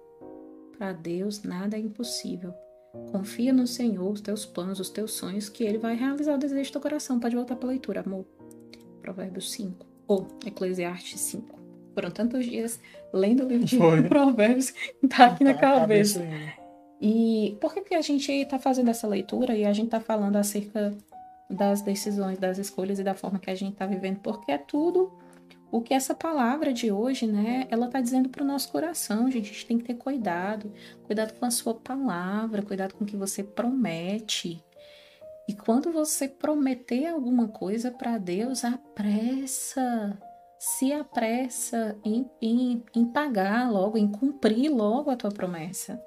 Para 0.80 0.94
Deus 0.94 1.44
nada 1.44 1.76
é 1.78 1.80
impossível. 1.80 2.54
Confia 3.12 3.54
no 3.54 3.68
Senhor, 3.68 4.10
os 4.12 4.22
teus 4.22 4.46
planos, 4.46 4.80
os 4.80 4.90
teus 4.90 5.12
sonhos, 5.12 5.50
que 5.50 5.64
Ele 5.64 5.78
vai 5.78 5.94
realizar 5.96 6.34
o 6.36 6.38
desejo 6.40 6.70
do 6.70 6.74
teu 6.74 6.82
coração. 6.82 7.20
Pode 7.20 7.36
voltar 7.36 7.56
para 7.58 7.68
a 7.68 7.72
leitura, 7.72 8.00
amor. 8.00 8.26
Provérbios 9.02 9.52
5. 9.52 9.86
Ou 10.08 10.26
Eclesiastes 10.46 11.20
5. 11.20 11.60
Foram 11.94 12.10
tantos 12.12 12.46
dias 12.46 12.80
lendo 13.14 13.44
o 13.44 13.48
livro 13.48 13.66
de 13.66 13.78
Foi. 13.78 14.02
Provérbios 14.08 14.72
que 14.72 15.08
tá 15.08 15.26
aqui 15.28 15.44
na 15.44 15.54
Tá 15.54 15.60
cabeça. 15.60 16.22
ainda. 16.22 16.54
E 17.02 17.58
por 17.62 17.74
que, 17.74 17.82
que 17.82 17.96
a 17.96 18.02
gente 18.02 18.32
está 18.32 18.58
fazendo 18.58 18.90
essa 18.90 19.08
leitura 19.08 19.56
e 19.56 19.66
a 19.66 19.74
gente 19.74 19.86
está 19.88 20.00
falando 20.00 20.38
acerca 20.38 20.94
das 21.50 21.82
decisões, 21.82 22.38
das 22.40 22.58
escolhas 22.58 23.00
e 23.00 23.04
da 23.04 23.14
forma 23.14 23.38
que 23.38 23.50
a 23.50 23.56
gente 23.56 23.74
está 23.74 23.86
vivendo? 23.86 24.20
Porque 24.22 24.52
é 24.52 24.58
tudo 24.58 25.12
o 25.72 25.82
que 25.82 25.94
essa 25.94 26.16
palavra 26.16 26.74
de 26.74 26.92
hoje, 26.92 27.28
né, 27.28 27.68
ela 27.70 27.86
está 27.86 28.02
dizendo 28.02 28.30
para 28.30 28.44
o 28.44 28.48
nosso 28.48 28.72
coração, 28.72 29.30
gente. 29.30 29.52
A 29.52 29.54
gente 29.54 29.66
tem 29.66 29.78
que 29.78 29.84
ter 29.84 29.96
cuidado. 29.96 30.72
Cuidado 31.04 31.34
com 31.34 31.46
a 31.46 31.52
sua 31.52 31.76
palavra, 31.76 32.64
cuidado 32.64 32.96
com 32.96 33.04
o 33.04 33.08
que 33.08 33.16
você 33.16 33.44
promete. 33.44 34.64
E 35.48 35.54
quando 35.54 35.92
você 35.92 36.28
prometer 36.28 37.08
alguma 37.08 37.48
coisa 37.48 37.92
para 37.92 38.18
Deus, 38.18 38.64
apressa. 38.64 40.18
Se 40.58 40.92
apressa 40.92 41.98
em, 42.04 42.30
em, 42.42 42.84
em 42.96 43.06
pagar 43.06 43.72
logo, 43.72 43.98
em 43.98 44.12
cumprir 44.12 44.70
logo 44.70 45.10
a 45.10 45.16
tua 45.16 45.32
promessa. 45.32 46.02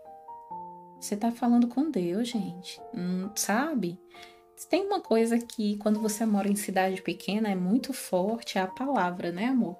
Você 1.00 1.16
tá 1.16 1.32
falando 1.32 1.66
com 1.66 1.90
Deus, 1.90 2.28
gente. 2.28 2.80
Hum, 2.94 3.30
sabe? 3.34 3.98
Tem 4.68 4.86
uma 4.86 5.00
coisa 5.00 5.38
que, 5.38 5.76
quando 5.78 6.00
você 6.00 6.24
mora 6.24 6.48
em 6.48 6.56
cidade 6.56 7.02
pequena, 7.02 7.50
é 7.50 7.54
muito 7.54 7.92
forte, 7.92 8.58
é 8.58 8.62
a 8.62 8.66
palavra, 8.66 9.30
né, 9.32 9.46
amor? 9.46 9.76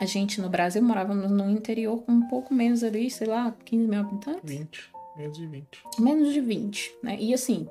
A 0.00 0.06
gente 0.06 0.40
no 0.40 0.48
Brasil 0.48 0.82
morávamos 0.82 1.30
no 1.30 1.50
interior 1.50 2.02
com 2.02 2.12
um 2.12 2.26
pouco 2.28 2.54
menos 2.54 2.82
ali, 2.82 3.10
sei 3.10 3.26
lá, 3.26 3.54
15 3.64 3.86
mil 3.86 4.00
habitantes? 4.00 4.42
20. 4.44 4.92
Menos 5.16 5.36
de 5.36 5.46
20. 5.46 5.82
Menos 5.98 6.32
de 6.32 6.40
20, 6.40 6.94
né? 7.02 7.16
E 7.20 7.34
assim, 7.34 7.68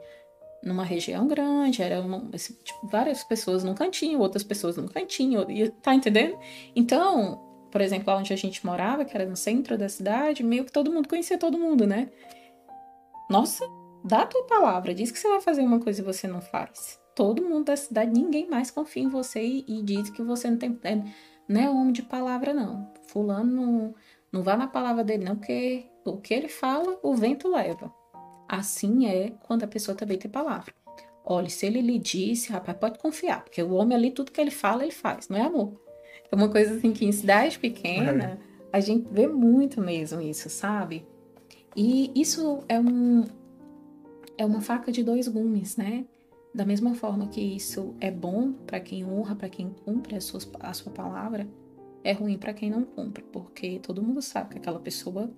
numa 0.63 0.84
região 0.84 1.27
grande, 1.27 1.81
eram 1.81 2.29
tipo, 2.63 2.88
várias 2.88 3.24
pessoas 3.24 3.63
num 3.63 3.74
cantinho, 3.74 4.19
outras 4.19 4.43
pessoas 4.43 4.77
num 4.77 4.88
cantinho, 4.88 5.50
e, 5.50 5.69
tá 5.69 5.96
entendendo? 5.96 6.38
Então, 6.75 7.39
por 7.72 7.81
exemplo, 7.81 8.13
onde 8.13 8.34
a 8.34 8.36
gente 8.36 8.65
morava, 8.65 9.05
que 9.05 9.15
era 9.15 9.25
no 9.25 9.36
centro 9.36 9.77
da 9.77 9.89
cidade, 9.89 10.43
meio 10.43 10.65
que 10.65 10.72
todo 10.72 10.91
mundo 10.91 11.08
conhecia 11.08 11.38
todo 11.38 11.58
mundo, 11.58 11.88
né? 11.88 12.10
Nossa, 13.29 13.63
dá 14.03 14.22
a 14.22 14.25
tua 14.25 14.44
palavra, 14.44 14.94
diz 14.94 15.12
que 15.12 15.20
você 15.20 15.27
vai 15.27 15.41
fazer 15.41 15.62
uma 15.62 15.79
coisa 15.79 16.01
e 16.01 16.06
você 16.06 16.27
não 16.27 16.41
faz. 16.41 17.00
Todo 17.15 17.44
mundo 17.44 17.65
da 17.65 17.75
cidade, 17.75 18.12
ninguém 18.12 18.50
mais 18.50 18.72
confia 18.72 19.03
em 19.03 19.10
você 19.10 19.41
e, 19.41 19.65
e 19.68 19.84
diz 19.84 20.10
que 20.10 20.22
você 20.22 20.50
não 20.50 20.58
tem. 20.58 20.79
É, 20.84 21.03
não 21.48 21.62
é 21.62 21.70
homem 21.70 21.91
de 21.91 22.03
palavra, 22.03 22.53
não. 22.53 22.91
Fulano 23.08 23.51
não, 23.51 23.96
não 24.32 24.44
vá 24.44 24.56
na 24.56 24.68
palavra 24.68 25.03
dele, 25.03 25.25
não, 25.25 25.36
porque 25.36 25.86
o 26.06 26.18
que 26.18 26.34
ele 26.34 26.48
fala, 26.48 26.98
o 27.03 27.13
vento 27.15 27.50
leva. 27.50 27.94
Assim 28.48 29.08
é 29.08 29.32
quando 29.44 29.63
a 29.63 29.68
pessoa 29.68 29.96
também 29.96 30.18
tem 30.18 30.29
palavra. 30.29 30.74
Olha, 31.25 31.50
se 31.50 31.65
ele 31.65 31.82
lhe 31.82 32.00
disse, 32.00 32.51
rapaz, 32.51 32.77
pode 32.77 32.98
confiar, 33.00 33.44
porque 33.44 33.62
o 33.62 33.74
homem 33.74 33.96
ali, 33.96 34.12
tudo 34.12 34.32
que 34.32 34.41
ele 34.41 34.51
fala, 34.51 34.84
ele 34.84 34.91
faz, 34.91 35.27
não 35.27 35.38
é 35.38 35.41
amor? 35.41 35.79
É 36.32 36.36
uma 36.36 36.50
coisa 36.50 36.75
assim 36.75 36.91
que 36.91 37.06
em 37.06 37.12
cidade 37.12 37.60
pequena, 37.60 38.39
é. 38.74 38.77
a 38.77 38.79
gente 38.79 39.08
vê 39.12 39.27
muito 39.27 39.82
mesmo 39.82 40.22
isso, 40.22 40.50
sabe? 40.50 41.06
E 41.75 42.12
isso 42.20 42.63
é 42.68 42.79
um 42.79 43.25
é 44.39 44.46
uma 44.46 44.62
faca 44.62 44.89
de 44.89 45.03
dois 45.03 45.27
gumes, 45.27 45.75
né? 45.75 46.05
Da 46.55 46.65
mesma 46.65 46.96
forma 46.96 47.27
que 47.27 47.41
isso 47.41 47.93
é 48.00 48.10
bom 48.10 48.53
para 48.53 48.79
quem 48.79 49.05
honra, 49.05 49.36
para 49.36 49.50
quem 49.50 49.69
cumpre 49.69 50.15
a 50.15 50.22
sua, 50.22 50.39
a 50.62 50.74
sua 50.74 50.93
palavra, 50.93 51.46
é 52.05 52.13
ruim 52.13 52.38
para 52.38 52.53
quem 52.53 52.69
não 52.69 52.86
cumpre, 52.86 53.22
porque 53.22 53.79
todo 53.79 54.01
mundo 54.01 54.22
sabe 54.22 54.51
que 54.51 54.58
aquela 54.58 54.79
pessoa 54.79 55.29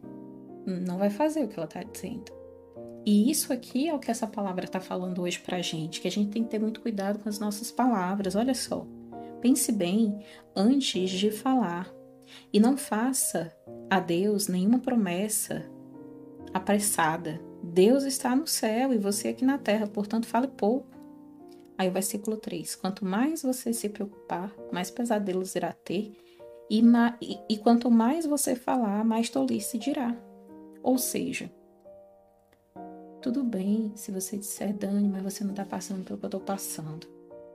não 0.67 1.00
vai 1.00 1.10
fazer 1.10 1.43
o 1.43 1.48
que 1.48 1.58
ela 1.58 1.65
está 1.65 1.81
dizendo. 1.81 2.31
E 3.03 3.31
isso 3.31 3.51
aqui 3.51 3.89
é 3.89 3.93
o 3.96 3.98
que 3.98 4.12
essa 4.12 4.27
palavra 4.27 4.65
está 4.65 4.79
falando 4.79 5.24
hoje 5.24 5.39
para 5.39 5.58
a 5.58 5.62
gente, 5.63 6.00
que 6.00 6.08
a 6.08 6.12
gente 6.12 6.29
tem 6.29 6.43
que 6.43 6.50
ter 6.50 6.60
muito 6.60 6.79
cuidado 6.79 7.17
com 7.17 7.27
as 7.27 7.39
nossas 7.39 7.72
palavras. 7.72 8.36
Olha 8.36 8.53
só, 8.53 8.86
pense 9.41 9.72
bem 9.72 10.24
antes 10.55 11.10
de 11.10 11.31
falar 11.31 11.91
e 12.53 12.60
não 12.60 12.77
faça 12.77 13.51
a 13.89 14.00
Deus 14.00 14.48
nenhuma 14.48 14.77
promessa 14.77 15.65
apressada. 16.53 17.41
Deus 17.63 18.03
está 18.03 18.36
no 18.36 18.48
céu 18.48 18.94
e 18.94 18.98
você 18.98 19.30
aqui 19.30 19.46
na 19.46 19.58
terra, 19.58 19.88
portanto, 19.88 20.27
fale 20.27 20.48
pouco. 20.48 20.88
Aí 21.77 21.88
o 21.89 21.91
versículo 21.91 22.38
3: 22.38 22.75
Quanto 22.75 23.06
mais 23.06 23.44
você 23.44 23.74
se 23.74 23.89
preocupar, 23.89 24.53
mais 24.72 24.89
pesadelos 24.89 25.56
irá 25.56 25.72
ter, 25.72 26.13
e, 26.70 26.82
e, 27.22 27.39
e 27.50 27.58
quanto 27.58 27.91
mais 27.91 28.25
você 28.25 28.56
falar, 28.56 29.03
mais 29.03 29.30
tolice 29.30 29.77
dirá. 29.77 30.15
Ou 30.82 30.98
seja, 30.98 31.51
tudo 33.22 33.44
bem 33.44 33.91
se 33.96 34.12
você 34.12 34.38
disser, 34.38 34.74
Dani, 34.74 35.08
mas 35.08 35.22
você 35.22 35.44
não 35.44 35.53
tá 35.53 35.63
passando 35.63 36.03
pelo 36.03 36.18
que 36.18 36.25
eu 36.25 36.30
tô 36.30 36.39
passando. 36.39 37.08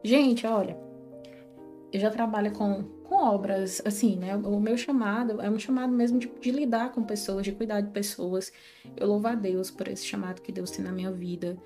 Gente, 0.05 0.47
olha, 0.47 0.79
já 1.93 2.11
trabalho 2.11 2.53
com, 2.53 2.83
com 3.05 3.15
obras, 3.15 3.81
assim, 3.85 4.17
né? 4.17 4.37
O 4.37 4.61
meu 4.61 4.77
chamado 4.77 5.41
é 5.41 5.51
um 5.51 5.59
chamado 5.59 5.93
mesmo 5.93 6.19
de, 6.19 6.29
de 6.29 6.51
lidar 6.51 6.93
com 6.93 7.03
pessoas, 7.03 7.45
de 7.45 7.53
cuidar 7.53 7.81
de 7.81 7.91
pessoas. 7.91 8.53
Eu 8.97 9.07
louvo 9.07 9.29
a 9.29 9.35
Deus 9.35 9.71
por 9.71 9.89
esse 9.89 10.05
chamado 10.05 10.43
que 10.43 10.53
Deus 10.53 10.71
tem 10.71 10.85
na 10.85 10.93
minha 10.93 11.11
vida. 11.11 11.57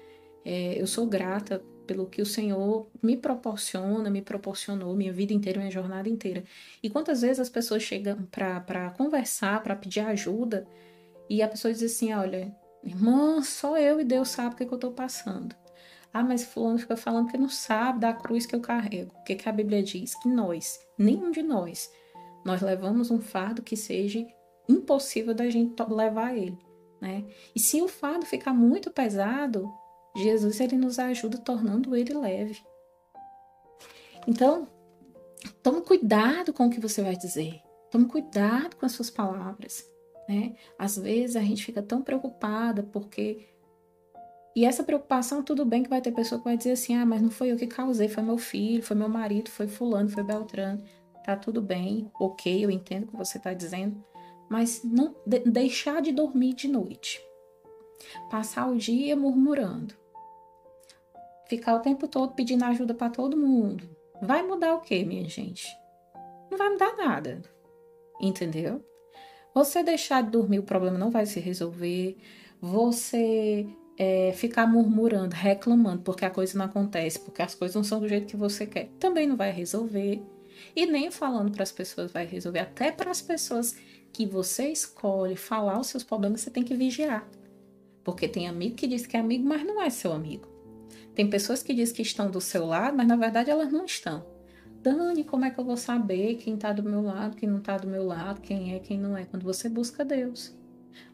É, 0.45 0.81
eu 0.81 0.87
sou 0.87 1.07
grata 1.07 1.63
pelo 1.87 2.07
que 2.07 2.23
o 2.23 2.27
Senhor 2.27 2.87
me 3.03 3.17
proporciona, 3.17 4.09
me 4.09 4.23
proporcionou 4.23 4.95
minha 4.95 5.13
vida 5.13 5.33
inteira, 5.33 5.59
minha 5.59 5.71
jornada 5.71 6.09
inteira. 6.09 6.45
E 6.83 6.89
quantas 6.89 7.23
vezes 7.23 7.41
as 7.41 7.49
pessoas 7.49 7.83
chegam 7.83 8.29
para 8.31 8.91
conversar, 8.91 9.63
para 9.63 9.75
pedir 9.75 10.01
ajuda, 10.01 10.67
e 11.29 11.43
a 11.43 11.49
pessoa 11.49 11.73
diz 11.73 11.83
assim: 11.83 12.13
olha, 12.13 12.55
Irmã, 12.85 13.43
só 13.43 13.77
eu 13.77 14.01
e 14.01 14.05
Deus 14.05 14.29
sabe 14.29 14.55
o 14.55 14.57
que, 14.57 14.63
é 14.63 14.67
que 14.67 14.73
eu 14.73 14.77
estou 14.77 14.93
passando. 14.93 15.55
Ah, 16.13 16.23
mas 16.23 16.45
fulano 16.45 16.79
fica 16.79 16.97
falando 16.97 17.31
que 17.31 17.39
não 17.39 17.49
sabe 17.49 18.01
da 18.01 18.13
cruz 18.13 18.47
que 18.47 18.55
eu 18.55 18.61
carrego. 18.61 19.13
O 19.21 19.25
que, 19.25 19.37
que 19.37 19.49
a 19.49 19.53
Bíblia 19.53 19.83
diz? 19.83 20.15
Que 20.17 20.29
nós, 20.29 20.81
nenhum 20.99 21.31
de 21.31 21.43
nós, 21.43 21.91
nós 22.45 22.61
levamos 22.61 23.11
um 23.11 23.21
fardo 23.21 23.63
que 23.63 23.77
seja 23.77 24.27
impossível 24.69 25.35
da 25.35 25.49
gente 25.49 25.81
levar 25.89 26.37
ele, 26.37 26.59
né? 27.01 27.25
E 27.55 27.61
se 27.61 27.81
o 27.81 27.89
fardo 27.89 28.27
ficar 28.27 28.53
muito 28.53 28.91
pesado, 28.91 29.69
Jesus 30.17 30.61
ele 30.61 30.77
nos 30.77 30.99
ajuda 30.99 31.39
tornando 31.39 31.95
ele 31.95 32.15
leve. 32.15 32.61
Então, 34.27 34.67
tome 35.63 35.81
cuidado 35.83 36.53
com 36.53 36.67
o 36.67 36.71
que 36.71 36.81
você 36.81 37.03
vai 37.03 37.17
dizer. 37.17 37.61
Tome 37.91 38.07
cuidado 38.07 38.77
com 38.77 38.87
as 38.87 38.93
suas 38.93 39.11
palavras 39.11 39.85
né? 40.31 40.55
Às 40.79 40.97
vezes 40.97 41.35
a 41.35 41.41
gente 41.41 41.65
fica 41.65 41.83
tão 41.83 42.03
preocupada 42.03 42.85
porque 42.85 43.49
e 44.55 44.65
essa 44.65 44.83
preocupação, 44.83 45.43
tudo 45.43 45.65
bem 45.65 45.83
que 45.83 45.91
vai 45.91 46.01
ter 46.01 46.13
pessoa 46.13 46.39
que 46.39 46.45
vai 46.45 46.57
dizer 46.57 46.73
assim: 46.73 46.97
"Ah, 46.97 47.07
mas 47.07 47.23
não 47.23 47.31
foi 47.31 47.53
eu 47.53 47.57
que 47.57 47.67
causei, 47.67 48.09
foi 48.09 48.23
meu 48.23 48.39
filho, 48.39 48.83
foi 48.83 48.97
meu 48.97 49.09
marido, 49.09 49.51
foi 49.51 49.69
fulano, 49.69 50.09
foi 50.09 50.23
Beltrano". 50.23 50.83
Tá 51.25 51.37
tudo 51.37 51.61
bem, 51.61 52.11
OK, 52.19 52.65
eu 52.65 52.71
entendo 52.71 53.05
o 53.05 53.07
que 53.09 53.17
você 53.17 53.39
tá 53.39 53.53
dizendo, 53.53 54.03
mas 54.49 54.83
não 54.83 55.15
de, 55.27 55.41
deixar 55.41 56.03
de 56.03 56.13
dormir 56.13 56.55
de 56.55 56.67
noite. 56.67 57.21
Passar 58.31 58.69
o 58.69 58.77
dia 58.77 59.15
murmurando. 59.15 59.95
Ficar 61.47 61.75
o 61.77 61.81
tempo 61.81 62.09
todo 62.09 62.35
pedindo 62.35 62.65
ajuda 62.65 62.95
para 62.95 63.11
todo 63.11 63.37
mundo. 63.37 63.89
Vai 64.23 64.43
mudar 64.43 64.75
o 64.75 64.81
quê, 64.81 65.05
minha 65.05 65.29
gente? 65.29 65.69
Não 66.51 66.57
vai 66.59 66.71
mudar 66.71 66.97
nada. 66.97 67.43
Entendeu? 68.21 68.85
Você 69.55 69.83
deixar 69.83 70.23
de 70.23 70.31
dormir, 70.31 70.59
o 70.59 70.65
problema 70.65 70.97
não 70.97 71.11
vai 71.11 71.27
se 71.27 71.41
resolver. 71.41 72.17
Você 72.61 73.67
é, 74.03 74.33
ficar 74.33 74.67
murmurando, 74.67 75.35
reclamando 75.35 76.01
porque 76.01 76.25
a 76.25 76.31
coisa 76.31 76.57
não 76.57 76.65
acontece, 76.65 77.21
porque 77.21 77.43
as 77.43 77.55
coisas 77.55 77.75
não 77.75 77.85
são 77.85 78.01
do 78.01 78.09
jeito 78.09 78.27
que 78.27 78.37
você 78.37 78.65
quer, 78.67 78.89
também 78.99 79.27
não 79.27 79.37
vai 79.37 79.53
resolver. 79.53 80.23
E 80.75 80.87
nem 80.87 81.11
falando 81.11 81.53
para 81.53 81.63
as 81.63 81.71
pessoas 81.71 82.11
vai 82.11 82.25
resolver. 82.25 82.61
Até 82.61 82.91
para 82.91 83.11
as 83.11 83.21
pessoas 83.21 83.77
que 84.11 84.25
você 84.25 84.69
escolhe 84.69 85.37
falar 85.37 85.79
os 85.79 85.89
seus 85.89 86.03
problemas, 86.03 86.41
você 86.41 86.51
tem 86.51 86.63
que 86.63 86.75
vigiar. 86.75 87.29
Porque 88.03 88.27
tem 88.27 88.49
amigo 88.49 88.75
que 88.75 88.87
diz 88.87 89.07
que 89.07 89.19
é 89.19 89.21
amigo, 89.21 89.47
mas 89.47 89.67
não 89.67 89.83
é 89.83 89.91
seu 89.91 90.15
amigo. 90.15 90.49
Tem 91.15 91.29
pessoas 91.29 91.63
que 91.63 91.75
dizem 91.75 91.97
que 91.97 92.01
estão 92.01 92.31
do 92.31 92.41
seu 92.41 92.65
lado, 92.65 92.97
mas 92.97 93.07
na 93.07 93.17
verdade 93.17 93.51
elas 93.51 93.71
não 93.71 93.85
estão. 93.85 94.25
Dani, 94.83 95.25
como 95.25 95.45
é 95.45 95.51
que 95.51 95.61
eu 95.61 95.65
vou 95.65 95.77
saber 95.77 96.37
quem 96.37 96.55
está 96.55 96.73
do 96.73 96.83
meu 96.83 97.03
lado, 97.03 97.37
quem 97.37 97.47
não 97.47 97.59
está 97.59 97.77
do 97.77 97.87
meu 97.87 98.07
lado, 98.07 98.41
quem 98.41 98.75
é, 98.75 98.79
quem 98.79 98.99
não 98.99 99.15
é? 99.15 99.27
Quando 99.27 99.43
você 99.43 99.69
busca 99.69 100.07
Deus, 100.07 100.57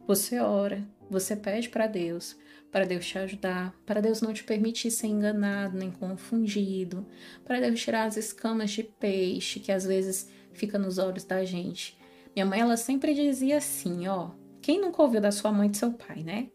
você 0.07 0.39
ora, 0.39 0.87
você 1.11 1.35
pede 1.35 1.69
para 1.69 1.89
Deus, 1.89 2.37
para 2.77 2.85
Deus 2.85 3.07
te 3.07 3.19
ajudar, 3.19 3.75
para 3.87 4.03
Deus 4.03 4.21
não 4.21 4.35
te 4.35 4.45
permitir 4.45 4.91
ser 4.91 5.07
enganado 5.07 5.79
nem 5.79 5.91
confundido, 5.91 7.07
para 7.43 7.59
Deus 7.59 7.81
tirar 7.81 8.05
as 8.05 8.19
escamas 8.19 8.71
de 8.71 8.83
peixe 8.83 9.61
que 9.61 9.73
às 9.73 9.87
vezes 9.87 10.29
fica 10.53 10.79
nos 10.79 10.99
olhos 10.99 11.25
da 11.25 11.43
gente. 11.43 11.97
Minha 12.35 12.45
mãe 12.45 12.61
ela 12.61 12.77
sempre 12.77 13.15
dizia 13.15 13.57
assim, 13.57 14.07
ó, 14.07 14.29
quem 14.61 14.79
nunca 14.79 15.03
ouviu 15.03 15.23
da 15.23 15.33
sua 15.33 15.51
mãe 15.51 15.69
e 15.69 15.71
do 15.71 15.77
seu 15.79 15.91
pai, 15.91 16.23
né? 16.23 16.51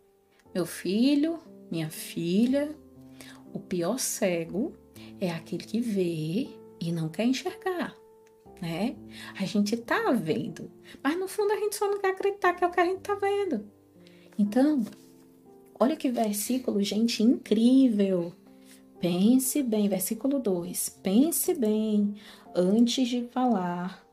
Meu 0.54 0.64
filho, 0.64 1.40
minha 1.72 1.90
filha, 1.90 2.70
o 3.52 3.60
pior 3.60 3.98
cego 3.98 4.74
é 5.20 5.32
aquele 5.32 5.64
que 5.64 5.80
vê 5.80 6.50
e 6.80 6.92
não 6.92 7.10
quer 7.10 7.26
enxergar, 7.26 7.96
né? 8.62 8.96
A 9.40 9.46
gente 9.48 9.76
tá 9.76 10.12
vendo, 10.12 10.70
mas 11.04 11.18
no 11.18 11.28
fundo 11.28 11.52
a 11.52 11.58
gente 11.58 11.76
só 11.76 11.90
não 11.90 12.00
quer 12.00 12.12
acreditar 12.12 12.54
que 12.54 12.64
é 12.64 12.68
o 12.68 12.72
que 12.72 12.80
a 12.80 12.86
gente 12.86 13.02
tá 13.02 13.16
vendo. 13.16 13.66
Então, 14.38 14.86
olha 15.82 15.96
que 15.96 16.12
versículo, 16.12 16.80
gente, 16.84 17.24
incrível. 17.24 18.32
Pense 19.00 19.64
bem, 19.64 19.90
versículo 19.90 20.38
2. 20.38 20.90
Pense 21.02 21.56
bem 21.56 22.18
antes 22.56 23.08
de 23.08 23.24
falar 23.30 24.06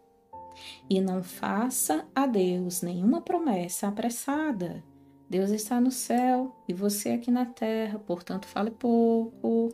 e 0.88 0.98
não 0.98 1.22
faça 1.22 2.06
a 2.14 2.26
Deus 2.26 2.80
nenhuma 2.80 3.20
promessa 3.20 3.86
apressada. 3.86 4.82
Deus 5.28 5.50
está 5.50 5.78
no 5.78 5.90
céu 5.90 6.56
e 6.66 6.72
você 6.72 7.10
aqui 7.10 7.30
na 7.30 7.44
terra, 7.44 7.98
portanto, 7.98 8.46
fale 8.46 8.70
pouco. 8.70 9.68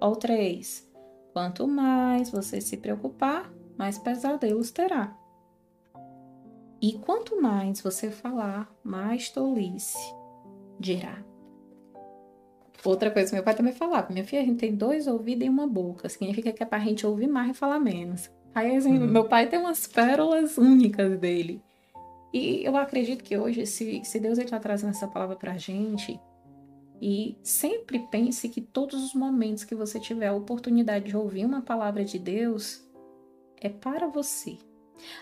Ou 0.00 0.16
três. 0.16 0.90
Quanto 1.32 1.68
mais 1.68 2.28
você 2.28 2.60
se 2.60 2.76
preocupar, 2.76 3.52
mais 3.78 4.00
pesadelos 4.00 4.72
terá. 4.72 5.16
E 6.82 6.94
quanto 6.94 7.40
mais 7.40 7.80
você 7.80 8.10
falar, 8.10 8.68
mais 8.82 9.30
tolice 9.30 10.19
dirá. 10.80 11.22
Outra 12.82 13.10
coisa 13.10 13.28
que 13.28 13.34
meu 13.34 13.44
pai 13.44 13.54
também 13.54 13.74
falava, 13.74 14.10
minha 14.10 14.24
filha, 14.24 14.40
a 14.40 14.44
gente 14.44 14.58
tem 14.58 14.74
dois 14.74 15.06
ouvidos 15.06 15.46
e 15.46 15.50
uma 15.50 15.66
boca, 15.66 16.08
significa 16.08 16.50
que 16.50 16.62
é 16.62 16.66
pra 16.66 16.78
gente 16.78 17.06
ouvir 17.06 17.26
mais 17.26 17.50
e 17.50 17.54
falar 17.54 17.78
menos. 17.78 18.30
Aí, 18.54 18.74
assim, 18.74 18.98
uhum. 18.98 19.06
meu 19.06 19.28
pai 19.28 19.46
tem 19.46 19.58
umas 19.58 19.86
pérolas 19.86 20.56
únicas 20.56 21.18
dele. 21.18 21.62
E 22.32 22.64
eu 22.64 22.76
acredito 22.76 23.22
que 23.22 23.36
hoje, 23.36 23.66
se, 23.66 24.02
se 24.04 24.18
Deus 24.18 24.38
está 24.38 24.58
trazendo 24.58 24.90
essa 24.90 25.06
palavra 25.06 25.36
pra 25.36 25.58
gente, 25.58 26.18
e 27.00 27.36
sempre 27.42 27.98
pense 28.10 28.48
que 28.48 28.60
todos 28.60 29.02
os 29.02 29.14
momentos 29.14 29.64
que 29.64 29.74
você 29.74 30.00
tiver 30.00 30.28
a 30.28 30.34
oportunidade 30.34 31.06
de 31.06 31.16
ouvir 31.16 31.44
uma 31.44 31.60
palavra 31.60 32.04
de 32.04 32.18
Deus 32.18 32.82
é 33.60 33.68
para 33.68 34.06
você. 34.06 34.56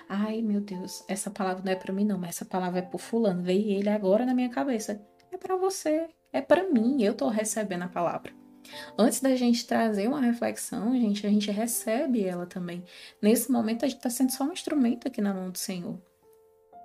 Ai, 0.08 0.42
meu 0.42 0.60
Deus, 0.60 1.04
essa 1.08 1.30
palavra 1.30 1.62
não 1.64 1.72
é 1.72 1.76
para 1.76 1.92
mim 1.92 2.04
não, 2.04 2.18
mas 2.18 2.30
essa 2.30 2.44
palavra 2.44 2.80
é 2.80 2.82
pro 2.82 2.98
fulano. 2.98 3.42
Veio 3.42 3.70
ele 3.70 3.88
agora 3.88 4.26
na 4.26 4.34
minha 4.34 4.48
cabeça. 4.48 5.00
É 5.30 5.36
para 5.36 5.56
você, 5.56 6.08
é 6.32 6.40
para 6.40 6.70
mim, 6.70 7.02
eu 7.02 7.14
tô 7.14 7.28
recebendo 7.28 7.82
a 7.82 7.88
palavra. 7.88 8.32
Antes 8.98 9.20
da 9.20 9.34
gente 9.34 9.66
trazer 9.66 10.08
uma 10.08 10.20
reflexão, 10.20 10.92
gente, 10.92 11.26
a 11.26 11.30
gente 11.30 11.50
recebe 11.50 12.24
ela 12.24 12.46
também. 12.46 12.84
Nesse 13.20 13.50
momento 13.50 13.84
a 13.84 13.88
gente 13.88 13.98
está 13.98 14.10
sendo 14.10 14.30
só 14.30 14.44
um 14.44 14.52
instrumento 14.52 15.08
aqui 15.08 15.20
na 15.20 15.32
mão 15.32 15.50
do 15.50 15.58
Senhor. 15.58 15.98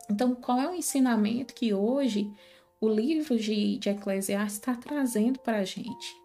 Então, 0.09 0.35
qual 0.35 0.59
é 0.59 0.67
o 0.67 0.75
ensinamento 0.75 1.53
que 1.53 1.73
hoje 1.73 2.31
o 2.79 2.89
livro 2.89 3.37
de, 3.37 3.77
de 3.77 3.89
Eclesiastes 3.89 4.55
está 4.55 4.75
trazendo 4.75 5.39
para 5.39 5.59
a 5.59 5.63
gente? 5.63 6.15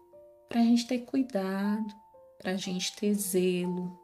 Para 0.47 0.61
a 0.61 0.63
gente 0.63 0.87
ter 0.87 0.99
cuidado, 0.99 1.93
para 2.37 2.51
a 2.51 2.57
gente 2.57 2.95
ter 2.95 3.13
zelo, 3.13 3.97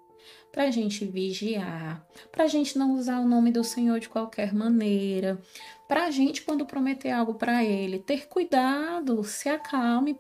para 0.52 0.64
a 0.64 0.72
gente 0.72 1.04
vigiar, 1.06 2.06
para 2.32 2.46
a 2.46 2.48
gente 2.48 2.78
não 2.78 2.94
usar 2.94 3.20
o 3.20 3.28
nome 3.28 3.52
do 3.52 3.64
Senhor 3.64 4.00
de 4.00 4.08
qualquer 4.08 4.54
maneira, 4.54 5.42
para 5.88 6.06
a 6.06 6.12
gente, 6.12 6.42
quando 6.42 6.66
prometer 6.66 7.12
algo 7.12 7.36
para 7.36 7.64
Ele, 7.64 8.00
ter 8.00 8.28
cuidado, 8.28 9.24
se 9.24 9.50
acalme, 9.50 10.18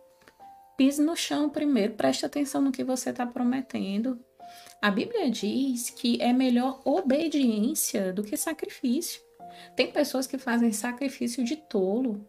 pise 0.78 1.02
no 1.02 1.16
chão 1.16 1.50
primeiro, 1.50 1.94
preste 1.94 2.26
atenção 2.26 2.62
no 2.62 2.72
que 2.72 2.84
você 2.84 3.10
está 3.10 3.26
prometendo. 3.26 4.20
A 4.82 4.92
Bíblia 4.92 5.30
diz 5.30 5.90
que 5.90 6.22
é 6.22 6.32
melhor 6.32 6.82
obediência 6.86 8.14
do 8.14 8.24
que 8.24 8.38
sacrifício. 8.38 9.22
Tem 9.76 9.92
pessoas 9.92 10.28
que 10.28 10.38
fazem 10.38 10.72
sacrifício 10.72 11.44
de 11.44 11.56
tolo. 11.56 12.28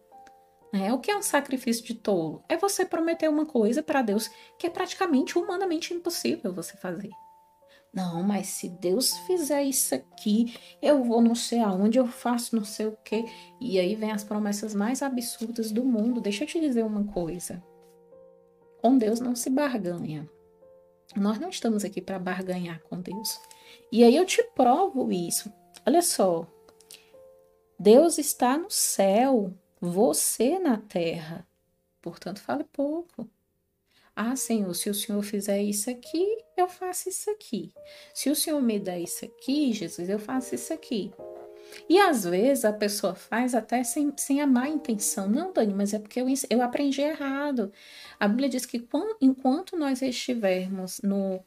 É, 0.73 0.91
o 0.91 0.99
que 0.99 1.11
é 1.11 1.17
um 1.17 1.21
sacrifício 1.21 1.85
de 1.85 1.93
tolo? 1.93 2.43
É 2.49 2.57
você 2.57 2.85
prometer 2.85 3.29
uma 3.29 3.45
coisa 3.45 3.83
para 3.83 4.01
Deus 4.01 4.29
que 4.57 4.67
é 4.67 4.69
praticamente 4.69 5.37
humanamente 5.37 5.93
impossível 5.93 6.53
você 6.53 6.75
fazer. 6.77 7.11
Não, 7.93 8.21
mas 8.21 8.47
se 8.47 8.69
Deus 8.69 9.17
fizer 9.19 9.63
isso 9.63 9.95
aqui, 9.95 10.53
eu 10.81 11.03
vou 11.03 11.21
não 11.21 11.33
sei 11.33 11.59
aonde, 11.59 11.97
eu 11.97 12.05
faço 12.05 12.55
não 12.55 12.63
sei 12.63 12.87
o 12.87 12.97
quê. 13.03 13.25
E 13.59 13.79
aí 13.79 13.95
vem 13.95 14.11
as 14.11 14.23
promessas 14.23 14.75
mais 14.75 15.01
absurdas 15.01 15.71
do 15.71 15.83
mundo. 15.83 16.21
Deixa 16.21 16.43
eu 16.43 16.47
te 16.47 16.59
dizer 16.59 16.83
uma 16.83 17.03
coisa. 17.05 17.63
Com 18.81 18.97
Deus 18.97 19.19
não 19.19 19.35
se 19.35 19.49
barganha. 19.49 20.29
Nós 21.15 21.39
não 21.39 21.49
estamos 21.49 21.83
aqui 21.83 22.01
para 22.01 22.19
barganhar 22.19 22.81
com 22.83 23.01
Deus. 23.01 23.39
E 23.91 24.03
aí 24.03 24.15
eu 24.15 24.25
te 24.25 24.43
provo 24.55 25.11
isso. 25.11 25.51
Olha 25.85 26.01
só, 26.01 26.45
Deus 27.79 28.17
está 28.17 28.57
no 28.57 28.69
céu, 28.69 29.53
você 29.79 30.59
na 30.59 30.77
terra. 30.77 31.47
Portanto, 32.01 32.41
fale 32.41 32.63
pouco. 32.63 33.27
Ah, 34.19 34.35
Senhor, 34.35 34.73
se 34.73 34.89
o 34.89 34.95
Senhor 34.95 35.21
fizer 35.21 35.61
isso 35.61 35.91
aqui, 35.91 36.25
eu 36.57 36.67
faço 36.67 37.07
isso 37.07 37.29
aqui. 37.29 37.71
Se 38.15 38.31
o 38.31 38.35
Senhor 38.35 38.59
me 38.59 38.79
der 38.79 38.99
isso 38.99 39.23
aqui, 39.23 39.71
Jesus, 39.71 40.09
eu 40.09 40.17
faço 40.17 40.55
isso 40.55 40.73
aqui. 40.73 41.11
E 41.87 41.99
às 41.99 42.23
vezes 42.23 42.65
a 42.65 42.73
pessoa 42.73 43.13
faz 43.13 43.53
até 43.53 43.83
sem, 43.83 44.11
sem 44.17 44.41
a 44.41 44.47
má 44.47 44.67
intenção. 44.67 45.29
Não, 45.29 45.53
Dani, 45.53 45.71
mas 45.71 45.93
é 45.93 45.99
porque 45.99 46.19
eu, 46.19 46.25
eu 46.49 46.63
aprendi 46.63 46.99
errado. 46.99 47.71
A 48.19 48.27
Bíblia 48.27 48.49
diz 48.49 48.65
que 48.65 48.87
enquanto 49.21 49.77
nós 49.77 50.01
estivermos 50.01 50.99
no, 51.03 51.39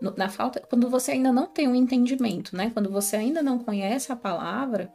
no, 0.00 0.14
na 0.16 0.28
falta, 0.28 0.60
quando 0.60 0.88
você 0.88 1.10
ainda 1.10 1.32
não 1.32 1.46
tem 1.46 1.66
um 1.66 1.74
entendimento, 1.74 2.56
né? 2.56 2.70
Quando 2.72 2.88
você 2.88 3.16
ainda 3.16 3.42
não 3.42 3.58
conhece 3.58 4.12
a 4.12 4.16
palavra, 4.16 4.92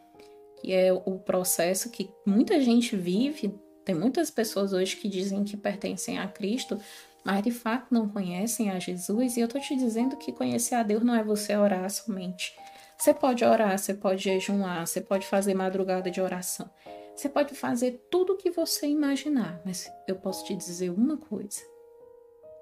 que 0.62 0.72
é 0.72 0.94
o 0.94 1.20
processo 1.20 1.90
que 1.90 2.10
muita 2.26 2.62
gente 2.62 2.96
vive. 2.96 3.54
Tem 3.84 3.96
muitas 3.96 4.32
pessoas 4.32 4.72
hoje 4.72 4.96
que 4.96 5.10
dizem 5.10 5.44
que 5.44 5.58
pertencem 5.58 6.20
a 6.20 6.28
Cristo, 6.28 6.80
mas 7.28 7.44
de 7.44 7.52
fato 7.52 7.88
não 7.94 8.08
conhecem 8.08 8.72
a 8.72 8.80
Jesus. 8.80 9.36
E 9.36 9.42
eu 9.42 9.50
tô 9.50 9.60
te 9.60 9.76
dizendo 9.76 10.16
que 10.16 10.32
conhecer 10.32 10.76
a 10.76 10.82
Deus 10.82 11.04
não 11.04 11.14
é 11.14 11.22
você 11.22 11.58
orar 11.58 11.90
somente. 11.90 12.58
Você 12.98 13.14
pode 13.14 13.44
orar, 13.44 13.78
você 13.78 13.94
pode 13.94 14.24
jejuar, 14.24 14.88
você 14.88 15.02
pode 15.02 15.28
fazer 15.28 15.54
madrugada 15.54 16.10
de 16.10 16.22
oração. 16.22 16.70
Você 17.14 17.28
pode 17.28 17.54
fazer 17.54 18.08
tudo 18.10 18.32
o 18.32 18.38
que 18.38 18.50
você 18.50 18.88
imaginar, 18.88 19.60
mas 19.66 19.92
eu 20.08 20.16
posso 20.16 20.46
te 20.46 20.56
dizer 20.56 20.90
uma 20.90 21.18
coisa. 21.18 21.60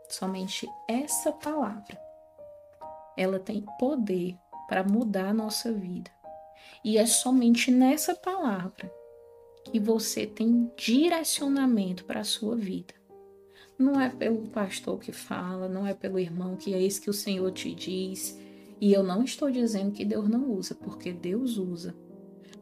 Somente 0.10 0.68
essa 0.90 1.32
palavra, 1.32 2.02
ela 3.16 3.40
tem 3.40 3.64
poder 3.78 4.36
para 4.68 4.84
mudar 4.84 5.28
a 5.28 5.34
nossa 5.34 5.72
vida. 5.72 6.10
E 6.84 6.98
é 6.98 7.06
somente 7.06 7.70
nessa 7.70 8.16
palavra 8.16 8.92
que 9.66 9.80
você 9.80 10.26
tem 10.26 10.72
direcionamento 10.76 12.04
para 12.04 12.22
a 12.22 12.24
sua 12.24 12.56
vida. 12.56 13.05
Não 13.78 14.00
é 14.00 14.10
pelo 14.10 14.48
pastor 14.50 15.00
que 15.00 15.12
fala, 15.12 15.68
não 15.68 15.86
é 15.86 15.94
pelo 15.94 16.20
irmão 16.20 16.56
que 16.56 16.74
é 16.74 16.82
isso 16.82 17.02
que 17.02 17.10
o 17.10 17.14
Senhor 17.14 17.52
te 17.52 17.74
diz. 17.74 18.40
E 18.80 18.94
eu 18.94 19.04
não 19.04 19.24
estou 19.24 19.50
dizendo 19.50 19.92
que 19.92 20.06
Deus 20.06 20.28
não 20.30 20.52
usa, 20.52 20.76
porque 20.76 21.12
Deus 21.12 21.58
usa. 21.58 21.96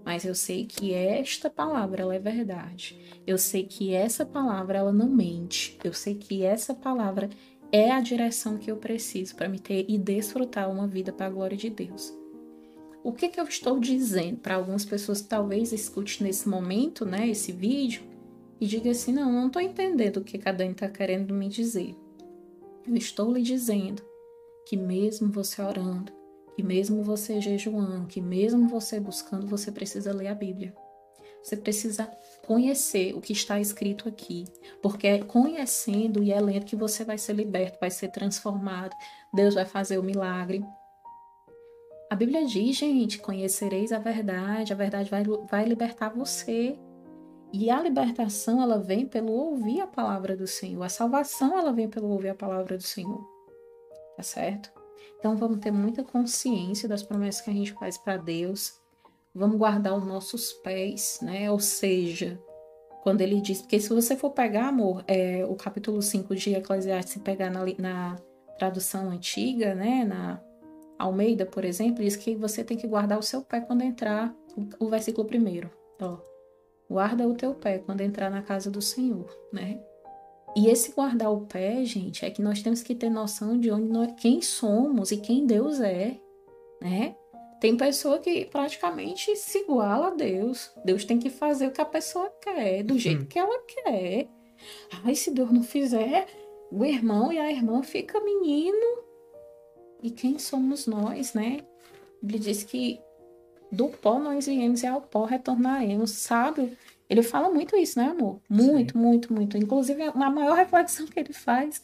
Mas 0.06 0.26
eu 0.26 0.36
sei 0.36 0.66
que 0.66 0.94
esta 0.94 1.50
palavra 1.50 2.02
ela 2.02 2.16
é 2.16 2.20
verdade. 2.20 3.00
Eu 3.26 3.38
sei 3.38 3.64
que 3.64 3.94
essa 3.94 4.26
palavra 4.26 4.80
ela 4.80 4.92
não 4.92 5.10
mente. 5.10 5.78
Eu 5.84 5.94
sei 5.94 6.16
que 6.16 6.44
essa 6.44 6.74
palavra 6.74 7.30
é 7.72 7.92
a 7.92 8.02
direção 8.02 8.58
que 8.58 8.70
eu 8.70 8.78
preciso 8.78 9.36
para 9.36 9.48
me 9.48 9.60
ter 9.60 9.86
e 9.88 9.98
desfrutar 9.98 10.70
uma 10.70 10.88
vida 10.88 11.14
para 11.14 11.28
a 11.28 11.30
glória 11.30 11.56
de 11.56 11.70
Deus 11.70 12.14
o 13.04 13.12
que, 13.12 13.28
que 13.28 13.40
eu 13.40 13.44
estou 13.44 13.80
dizendo 13.80 14.38
para 14.38 14.56
algumas 14.56 14.86
pessoas 14.86 15.22
que 15.22 15.28
talvez 15.28 15.74
escute 15.74 16.24
nesse 16.24 16.48
momento, 16.48 17.06
né, 17.06 17.28
esse 17.28 17.52
vídeo, 17.52 18.02
e 18.60 18.66
diga 18.66 18.92
assim, 18.92 19.12
não, 19.12 19.32
não 19.32 19.48
estou 19.48 19.62
entendendo 19.62 20.18
o 20.18 20.24
que 20.24 20.40
a 20.48 20.52
Dani 20.52 20.72
está 20.72 20.88
querendo 20.88 21.34
me 21.34 21.50
dizer. 21.50 21.96
Eu 22.88 22.96
estou 22.96 23.34
lhe 23.34 23.42
dizendo 23.42 24.04
que 24.68 24.78
mesmo 24.78 25.32
você 25.32 25.62
orando, 25.62 26.12
que 26.56 26.64
mesmo 26.64 27.04
você 27.04 27.42
jejuando, 27.42 28.08
que 28.08 28.22
mesmo 28.22 28.68
você 28.68 29.00
buscando, 29.00 29.48
você 29.48 29.72
precisa 29.72 30.14
ler 30.14 30.28
a 30.28 30.36
Bíblia. 30.36 30.74
Você 31.42 31.58
precisa 31.58 32.10
conhecer 32.46 33.14
o 33.14 33.20
que 33.20 33.34
está 33.34 33.60
escrito 33.60 34.08
aqui, 34.08 34.46
porque 34.82 35.08
é 35.08 35.20
conhecendo 35.20 36.24
e 36.24 36.32
é 36.32 36.40
lendo 36.40 36.66
que 36.66 36.76
você 36.76 37.04
vai 37.04 37.18
ser 37.18 37.34
liberto, 37.34 37.80
vai 37.82 37.92
ser 37.92 38.10
transformado, 38.10 38.96
Deus 39.34 39.54
vai 39.54 39.66
fazer 39.66 39.98
o 39.98 40.04
milagre, 40.04 40.64
a 42.14 42.16
Bíblia 42.16 42.46
diz, 42.46 42.78
gente, 42.78 43.18
conhecereis 43.18 43.92
a 43.92 43.98
verdade, 43.98 44.72
a 44.72 44.76
verdade 44.76 45.10
vai, 45.10 45.24
vai 45.50 45.66
libertar 45.66 46.10
você. 46.10 46.78
E 47.54 47.70
a 47.70 47.80
libertação, 47.80 48.60
ela 48.60 48.80
vem 48.80 49.06
pelo 49.06 49.32
ouvir 49.32 49.80
a 49.80 49.86
palavra 49.86 50.36
do 50.36 50.48
Senhor. 50.48 50.82
A 50.82 50.90
salvação, 50.90 51.56
ela 51.56 51.72
vem 51.72 51.88
pelo 51.88 52.10
ouvir 52.10 52.30
a 52.30 52.36
palavra 52.36 52.76
do 52.76 52.82
Senhor. 52.82 53.24
Tá 54.18 54.24
certo? 54.24 54.72
Então, 55.20 55.38
vamos 55.38 55.60
ter 55.60 55.70
muita 55.70 56.04
consciência 56.04 56.90
das 56.90 57.04
promessas 57.04 57.42
que 57.42 57.52
a 57.52 57.54
gente 57.54 57.72
faz 57.74 57.96
para 57.96 58.18
Deus. 58.18 58.82
Vamos 59.36 59.58
guardar 59.58 59.96
os 59.96 60.04
nossos 60.04 60.52
pés, 60.52 61.20
né? 61.22 61.52
Ou 61.52 61.60
seja, 61.60 62.42
quando 63.04 63.22
ele 63.22 63.40
diz, 63.40 63.62
porque 63.62 63.80
se 63.80 63.90
você 63.90 64.16
for 64.16 64.32
pegar, 64.32 64.70
amor, 64.70 65.04
é, 65.08 65.46
o 65.46 65.56
capítulo 65.56 66.02
5 66.02 66.36
de 66.36 66.56
Eclesiastes, 66.56 67.14
se 67.14 67.20
pegar 67.20 67.52
na, 67.52 67.64
na 67.78 68.16
tradução 68.58 69.12
antiga, 69.12 69.76
né? 69.76 70.04
Na 70.04 70.42
Almeida, 70.98 71.46
por 71.46 71.64
exemplo, 71.64 72.04
diz 72.04 72.16
que 72.16 72.36
você 72.36 72.64
tem 72.64 72.78
que 72.78 72.88
guardar 72.88 73.20
o 73.20 73.24
seu 73.24 73.44
pé 73.44 73.62
quando 73.62 73.84
entrar, 73.84 74.34
o, 74.80 74.90
versículo 74.90 75.28
primeiro, 75.28 75.70
ó. 76.02 76.33
Guarda 76.94 77.28
o 77.28 77.34
teu 77.34 77.56
pé 77.56 77.80
quando 77.80 78.02
entrar 78.02 78.30
na 78.30 78.44
casa 78.44 78.70
do 78.70 78.80
Senhor, 78.80 79.28
né? 79.52 79.82
E 80.56 80.68
esse 80.68 80.92
guardar 80.92 81.34
o 81.34 81.48
pé, 81.48 81.84
gente, 81.84 82.24
é 82.24 82.30
que 82.30 82.40
nós 82.40 82.62
temos 82.62 82.84
que 82.84 82.94
ter 82.94 83.10
noção 83.10 83.60
de 83.60 83.72
onde 83.72 83.92
nós, 83.92 84.14
quem 84.22 84.44
somos 84.44 85.12
e 85.12 85.18
quem 85.18 85.48
Deus 85.48 85.82
é, 85.82 86.16
né? 86.80 87.16
Tem 87.60 87.76
pessoa 87.76 88.20
que 88.20 88.46
praticamente 88.46 89.36
se 89.36 89.58
iguala 89.58 90.10
a 90.10 90.12
Deus. 90.12 90.72
Deus 90.86 91.04
tem 91.04 91.18
que 91.18 91.32
fazer 91.32 91.66
o 91.66 91.72
que 91.72 91.82
a 91.82 91.86
pessoa 91.86 92.32
quer, 92.40 92.84
do 92.84 92.96
jeito 93.00 93.24
hum. 93.24 93.28
que 93.28 93.40
ela 93.40 93.60
quer. 93.66 94.30
Ai, 95.04 95.16
se 95.16 95.32
Deus 95.32 95.52
não 95.52 95.64
fizer, 95.64 96.28
o 96.72 96.86
irmão 96.86 97.34
e 97.34 97.40
a 97.40 97.52
irmã 97.52 97.82
fica 97.82 98.24
menino 98.24 99.04
e 100.04 100.12
quem 100.12 100.38
somos 100.38 100.86
nós, 100.86 101.34
né? 101.34 101.62
Ele 102.22 102.38
diz 102.38 102.64
que 102.64 103.02
do 103.74 103.90
pó 103.90 104.20
nós 104.20 104.46
viemos 104.46 104.84
e 104.84 104.88
ao 104.88 105.02
pó 105.02 105.26
retornaremos. 105.26 106.12
Sábio, 106.12 106.72
ele 107.10 107.24
fala 107.24 107.50
muito 107.50 107.76
isso, 107.76 108.00
né, 108.00 108.06
amor? 108.06 108.40
Muito, 108.50 108.94
Sim. 108.94 109.00
muito, 109.00 109.34
muito. 109.34 109.58
Inclusive, 109.58 110.04
a 110.04 110.30
maior 110.30 110.56
reflexão 110.56 111.06
que 111.08 111.20
ele 111.20 111.34
faz 111.34 111.84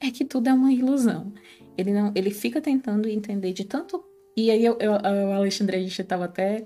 é 0.00 0.10
que 0.10 0.24
tudo 0.24 0.48
é 0.48 0.52
uma 0.52 0.72
ilusão. 0.72 1.32
Ele 1.76 1.92
não, 1.92 2.12
ele 2.14 2.30
fica 2.30 2.60
tentando 2.60 3.08
entender 3.08 3.52
de 3.52 3.64
tanto. 3.64 4.04
E 4.36 4.50
aí, 4.50 4.64
eu, 4.64 4.76
eu, 4.78 4.92
o 4.92 5.32
Alexandre, 5.32 5.76
a 5.76 5.80
gente 5.80 6.00
estava 6.00 6.26
até 6.26 6.64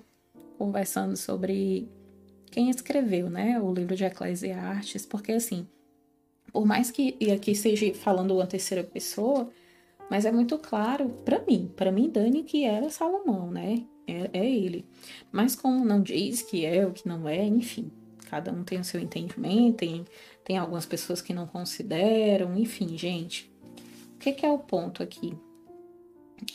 conversando 0.59 1.17
sobre 1.17 1.89
quem 2.51 2.71
escreveu, 2.71 3.31
né, 3.31 3.59
o 3.61 3.73
livro 3.73 3.97
de 3.97 4.05
Eclesiastes, 4.05 5.07
porque 5.07 5.33
assim, 5.33 5.67
por 6.53 6.67
mais 6.67 6.91
que, 6.91 7.17
e 7.19 7.33
aqui 7.33 7.55
seja 7.55 7.93
falando 7.95 8.35
uma 8.35 8.47
terceira 8.47 8.85
pessoa, 8.85 9.49
mas 10.11 10.27
é 10.27 10.31
muito 10.31 10.59
claro 10.59 11.09
para 11.25 11.43
mim, 11.47 11.73
para 11.75 11.91
mim, 11.91 12.11
Dani, 12.11 12.43
que 12.45 12.65
era 12.65 12.91
Salomão, 12.91 13.51
né? 13.51 13.83
É, 14.07 14.31
é 14.33 14.51
ele. 14.51 14.85
Mas 15.31 15.55
como 15.55 15.85
não 15.85 16.03
diz 16.03 16.43
que 16.43 16.65
é 16.65 16.87
o 16.87 16.93
que 16.93 17.07
não 17.07 17.29
é, 17.29 17.45
enfim, 17.45 17.91
cada 18.29 18.53
um 18.53 18.65
tem 18.65 18.81
o 18.81 18.85
seu 18.85 19.01
entendimento, 19.01 19.79
tem, 19.79 20.05
tem 20.45 20.59
algumas 20.59 20.87
pessoas 20.87 21.21
que 21.21 21.35
não 21.35 21.47
consideram, 21.47 22.57
enfim, 22.57 22.97
gente. 22.97 23.53
O 24.15 24.19
que, 24.19 24.33
que 24.33 24.47
é 24.47 24.51
o 24.51 24.59
ponto 24.59 25.03
aqui? 25.03 25.37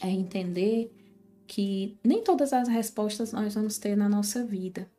É 0.01 0.09
entender 0.09 0.91
que 1.45 1.97
nem 2.03 2.21
todas 2.21 2.51
as 2.51 2.67
respostas 2.67 3.31
nós 3.31 3.55
vamos 3.55 3.77
ter 3.77 3.95
na 3.95 4.09
nossa 4.09 4.43
vida. 4.43 4.89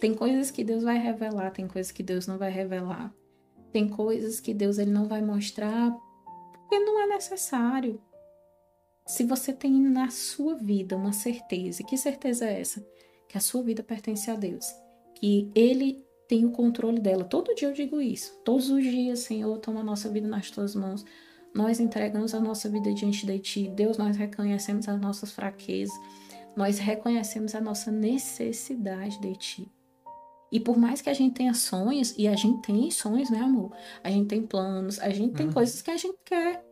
Tem 0.00 0.14
coisas 0.14 0.50
que 0.50 0.64
Deus 0.64 0.82
vai 0.82 0.96
revelar, 0.96 1.50
tem 1.50 1.66
coisas 1.66 1.92
que 1.92 2.02
Deus 2.02 2.26
não 2.26 2.38
vai 2.38 2.50
revelar. 2.50 3.12
Tem 3.72 3.88
coisas 3.88 4.40
que 4.40 4.54
Deus 4.54 4.78
ele 4.78 4.90
não 4.90 5.06
vai 5.06 5.20
mostrar 5.20 5.90
porque 6.68 6.78
não 6.78 7.00
é 7.00 7.06
necessário. 7.06 8.00
Se 9.08 9.24
você 9.24 9.54
tem 9.54 9.72
na 9.72 10.10
sua 10.10 10.54
vida 10.54 10.94
uma 10.94 11.14
certeza, 11.14 11.82
que 11.82 11.96
certeza 11.96 12.44
é 12.44 12.60
essa? 12.60 12.86
Que 13.26 13.38
a 13.38 13.40
sua 13.40 13.62
vida 13.62 13.82
pertence 13.82 14.30
a 14.30 14.34
Deus, 14.34 14.66
que 15.14 15.50
Ele 15.54 16.04
tem 16.28 16.44
o 16.44 16.50
controle 16.50 17.00
dela. 17.00 17.24
Todo 17.24 17.54
dia 17.54 17.68
eu 17.68 17.72
digo 17.72 18.02
isso. 18.02 18.38
Todos 18.44 18.68
os 18.68 18.84
dias, 18.84 19.20
Senhor, 19.20 19.56
toma 19.60 19.80
a 19.80 19.82
nossa 19.82 20.10
vida 20.10 20.28
nas 20.28 20.50
tuas 20.50 20.74
mãos. 20.74 21.06
Nós 21.54 21.80
entregamos 21.80 22.34
a 22.34 22.40
nossa 22.40 22.68
vida 22.68 22.92
diante 22.92 23.24
de 23.24 23.38
ti. 23.38 23.68
Deus, 23.74 23.96
nós 23.96 24.14
reconhecemos 24.14 24.86
as 24.86 25.00
nossas 25.00 25.32
fraquezas. 25.32 25.98
Nós 26.54 26.78
reconhecemos 26.78 27.54
a 27.54 27.62
nossa 27.62 27.90
necessidade 27.90 29.18
de 29.22 29.34
ti. 29.36 29.72
E 30.52 30.60
por 30.60 30.76
mais 30.76 31.00
que 31.00 31.08
a 31.08 31.14
gente 31.14 31.32
tenha 31.32 31.54
sonhos, 31.54 32.14
e 32.18 32.28
a 32.28 32.36
gente 32.36 32.60
tem 32.60 32.90
sonhos, 32.90 33.30
né, 33.30 33.38
amor? 33.38 33.72
A 34.04 34.10
gente 34.10 34.28
tem 34.28 34.42
planos, 34.42 34.98
a 34.98 35.08
gente 35.08 35.32
tem 35.32 35.46
uhum. 35.46 35.52
coisas 35.52 35.80
que 35.80 35.90
a 35.90 35.96
gente 35.96 36.18
quer. 36.26 36.67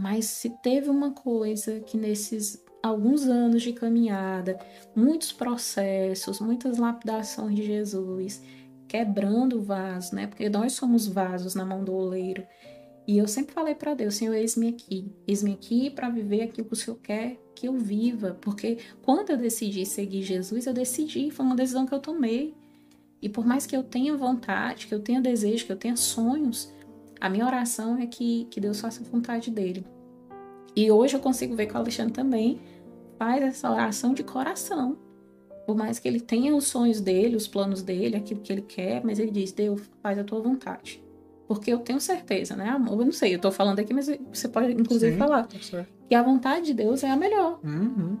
Mas 0.00 0.24
se 0.24 0.48
teve 0.48 0.88
uma 0.88 1.10
coisa 1.10 1.78
que 1.80 1.98
nesses 1.98 2.64
alguns 2.82 3.26
anos 3.26 3.62
de 3.62 3.74
caminhada, 3.74 4.58
muitos 4.96 5.30
processos, 5.30 6.40
muitas 6.40 6.78
lapidações 6.78 7.54
de 7.54 7.66
Jesus, 7.66 8.42
quebrando 8.88 9.58
o 9.58 9.62
vaso, 9.62 10.14
né? 10.14 10.26
Porque 10.26 10.48
nós 10.48 10.72
somos 10.72 11.06
vasos 11.06 11.54
na 11.54 11.66
mão 11.66 11.84
do 11.84 11.92
oleiro. 11.92 12.42
E 13.06 13.18
eu 13.18 13.28
sempre 13.28 13.52
falei 13.52 13.74
para 13.74 13.92
Deus, 13.92 14.14
Senhor, 14.14 14.32
eis-me 14.32 14.68
aqui. 14.68 15.12
Eis-me 15.28 15.52
aqui 15.52 15.90
para 15.90 16.08
viver 16.08 16.44
aquilo 16.44 16.66
que 16.66 16.72
o 16.72 16.76
Senhor 16.76 16.98
quer 17.02 17.38
que 17.54 17.68
eu 17.68 17.74
viva. 17.76 18.38
Porque 18.40 18.78
quando 19.02 19.28
eu 19.28 19.36
decidi 19.36 19.84
seguir 19.84 20.22
Jesus, 20.22 20.64
eu 20.64 20.72
decidi, 20.72 21.30
foi 21.30 21.44
uma 21.44 21.54
decisão 21.54 21.84
que 21.84 21.94
eu 21.94 22.00
tomei. 22.00 22.54
E 23.20 23.28
por 23.28 23.44
mais 23.44 23.66
que 23.66 23.76
eu 23.76 23.82
tenha 23.82 24.16
vontade, 24.16 24.86
que 24.86 24.94
eu 24.94 25.00
tenha 25.00 25.20
desejo, 25.20 25.66
que 25.66 25.72
eu 25.72 25.76
tenha 25.76 25.94
sonhos, 25.94 26.72
a 27.20 27.28
minha 27.28 27.46
oração 27.46 27.98
é 27.98 28.06
que, 28.06 28.46
que 28.50 28.60
Deus 28.60 28.80
faça 28.80 29.02
a 29.02 29.06
vontade 29.06 29.50
dele. 29.50 29.84
E 30.74 30.90
hoje 30.90 31.16
eu 31.16 31.20
consigo 31.20 31.54
ver 31.54 31.66
que 31.66 31.74
o 31.74 31.76
Alexandre 31.76 32.12
também 32.12 32.60
faz 33.18 33.42
essa 33.42 33.70
oração 33.70 34.14
de 34.14 34.22
coração. 34.22 34.96
Por 35.66 35.76
mais 35.76 35.98
que 35.98 36.08
ele 36.08 36.20
tenha 36.20 36.54
os 36.54 36.66
sonhos 36.66 37.00
dele, 37.00 37.36
os 37.36 37.46
planos 37.46 37.82
dele, 37.82 38.16
aquilo 38.16 38.40
que 38.40 38.52
ele 38.52 38.62
quer, 38.62 39.04
mas 39.04 39.18
ele 39.18 39.30
diz: 39.30 39.52
Deus, 39.52 39.82
faz 40.02 40.18
a 40.18 40.24
tua 40.24 40.40
vontade. 40.40 41.04
Porque 41.46 41.72
eu 41.72 41.80
tenho 41.80 42.00
certeza, 42.00 42.56
né, 42.56 42.68
amor? 42.68 42.98
Eu 43.00 43.04
não 43.04 43.12
sei, 43.12 43.34
eu 43.34 43.38
tô 43.38 43.50
falando 43.50 43.80
aqui, 43.80 43.92
mas 43.92 44.08
você 44.32 44.48
pode 44.48 44.72
inclusive 44.72 45.12
Sim, 45.12 45.18
falar. 45.18 45.48
Que 46.08 46.14
a 46.14 46.22
vontade 46.22 46.66
de 46.66 46.74
Deus 46.74 47.02
é 47.02 47.10
a 47.10 47.16
melhor. 47.16 47.60
Uhum, 47.62 48.16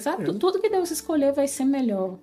Sabe? 0.00 0.24
Tudo 0.38 0.60
que 0.60 0.68
Deus 0.68 0.90
escolher 0.90 1.32
vai 1.32 1.46
ser 1.46 1.64
melhor. 1.64 2.18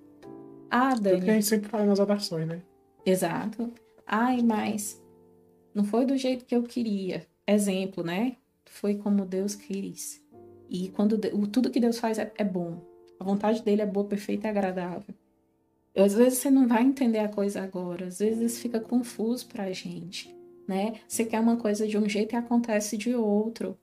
Ah, 0.69 0.95
Dani. 0.95 1.15
Tudo 1.15 1.25
que 1.25 1.31
a 1.31 1.33
gente 1.33 1.45
sempre 1.45 1.69
fala 1.69 1.85
nas 1.85 1.99
orações, 1.99 2.47
né? 2.47 2.61
Exato. 3.05 3.71
Ai, 4.05 4.41
mas 4.41 5.01
não 5.73 5.83
foi 5.83 6.05
do 6.05 6.17
jeito 6.17 6.45
que 6.45 6.55
eu 6.55 6.63
queria. 6.63 7.25
Exemplo, 7.47 8.03
né? 8.03 8.35
Foi 8.65 8.95
como 8.95 9.25
Deus 9.25 9.55
quis. 9.55 10.23
E 10.69 10.89
quando 10.89 11.17
tudo 11.47 11.69
que 11.69 11.79
Deus 11.79 11.99
faz 11.99 12.19
é, 12.19 12.31
é 12.37 12.43
bom. 12.43 12.81
A 13.19 13.23
vontade 13.23 13.63
dele 13.63 13.81
é 13.81 13.85
boa, 13.85 14.05
perfeita 14.05 14.47
e 14.47 14.49
agradável. 14.49 15.13
Às 15.95 16.13
vezes 16.13 16.39
você 16.39 16.51
não 16.51 16.67
vai 16.67 16.83
entender 16.83 17.19
a 17.19 17.27
coisa 17.27 17.61
agora, 17.61 18.07
às 18.07 18.19
vezes 18.19 18.59
fica 18.59 18.79
confuso 18.79 19.47
pra 19.47 19.71
gente, 19.71 20.33
né? 20.67 21.01
Você 21.07 21.25
quer 21.25 21.39
uma 21.39 21.57
coisa 21.57 21.87
de 21.87 21.97
um 21.97 22.07
jeito 22.07 22.33
e 22.33 22.37
acontece 22.37 22.95
de 22.95 23.13
outro. 23.15 23.77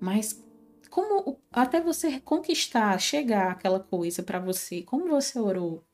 Mas 0.00 0.44
como 0.90 1.38
até 1.52 1.80
você 1.80 2.20
conquistar, 2.20 2.98
chegar 2.98 3.52
aquela 3.52 3.80
coisa 3.80 4.22
para 4.22 4.40
você, 4.40 4.82
como 4.82 5.08
você 5.08 5.38
orou? 5.38 5.84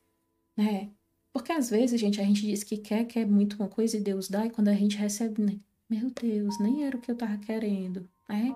né? 0.57 0.89
Porque 1.37 1.51
às 1.51 1.69
vezes, 1.69 2.01
gente, 2.01 2.19
a 2.19 2.23
gente 2.23 2.41
diz 2.41 2.63
que 2.63 2.77
quer, 2.77 3.05
quer 3.05 3.23
muito 3.27 3.57
uma 3.57 3.67
coisa 3.67 3.95
e 3.95 3.99
Deus 3.99 4.27
dá, 4.27 4.47
e 4.47 4.49
quando 4.49 4.69
a 4.69 4.73
gente 4.73 4.97
recebe, 4.97 5.39
né? 5.39 5.59
meu 5.87 6.09
Deus, 6.09 6.59
nem 6.59 6.83
era 6.83 6.97
o 6.97 6.99
que 6.99 7.11
eu 7.11 7.15
tava 7.15 7.37
querendo, 7.37 8.09
né? 8.27 8.55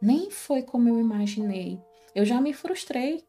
Nem 0.00 0.30
foi 0.30 0.62
como 0.62 0.90
eu 0.90 1.00
imaginei. 1.00 1.80
Eu 2.14 2.26
já 2.26 2.38
me 2.38 2.52
frustrei 2.52 3.24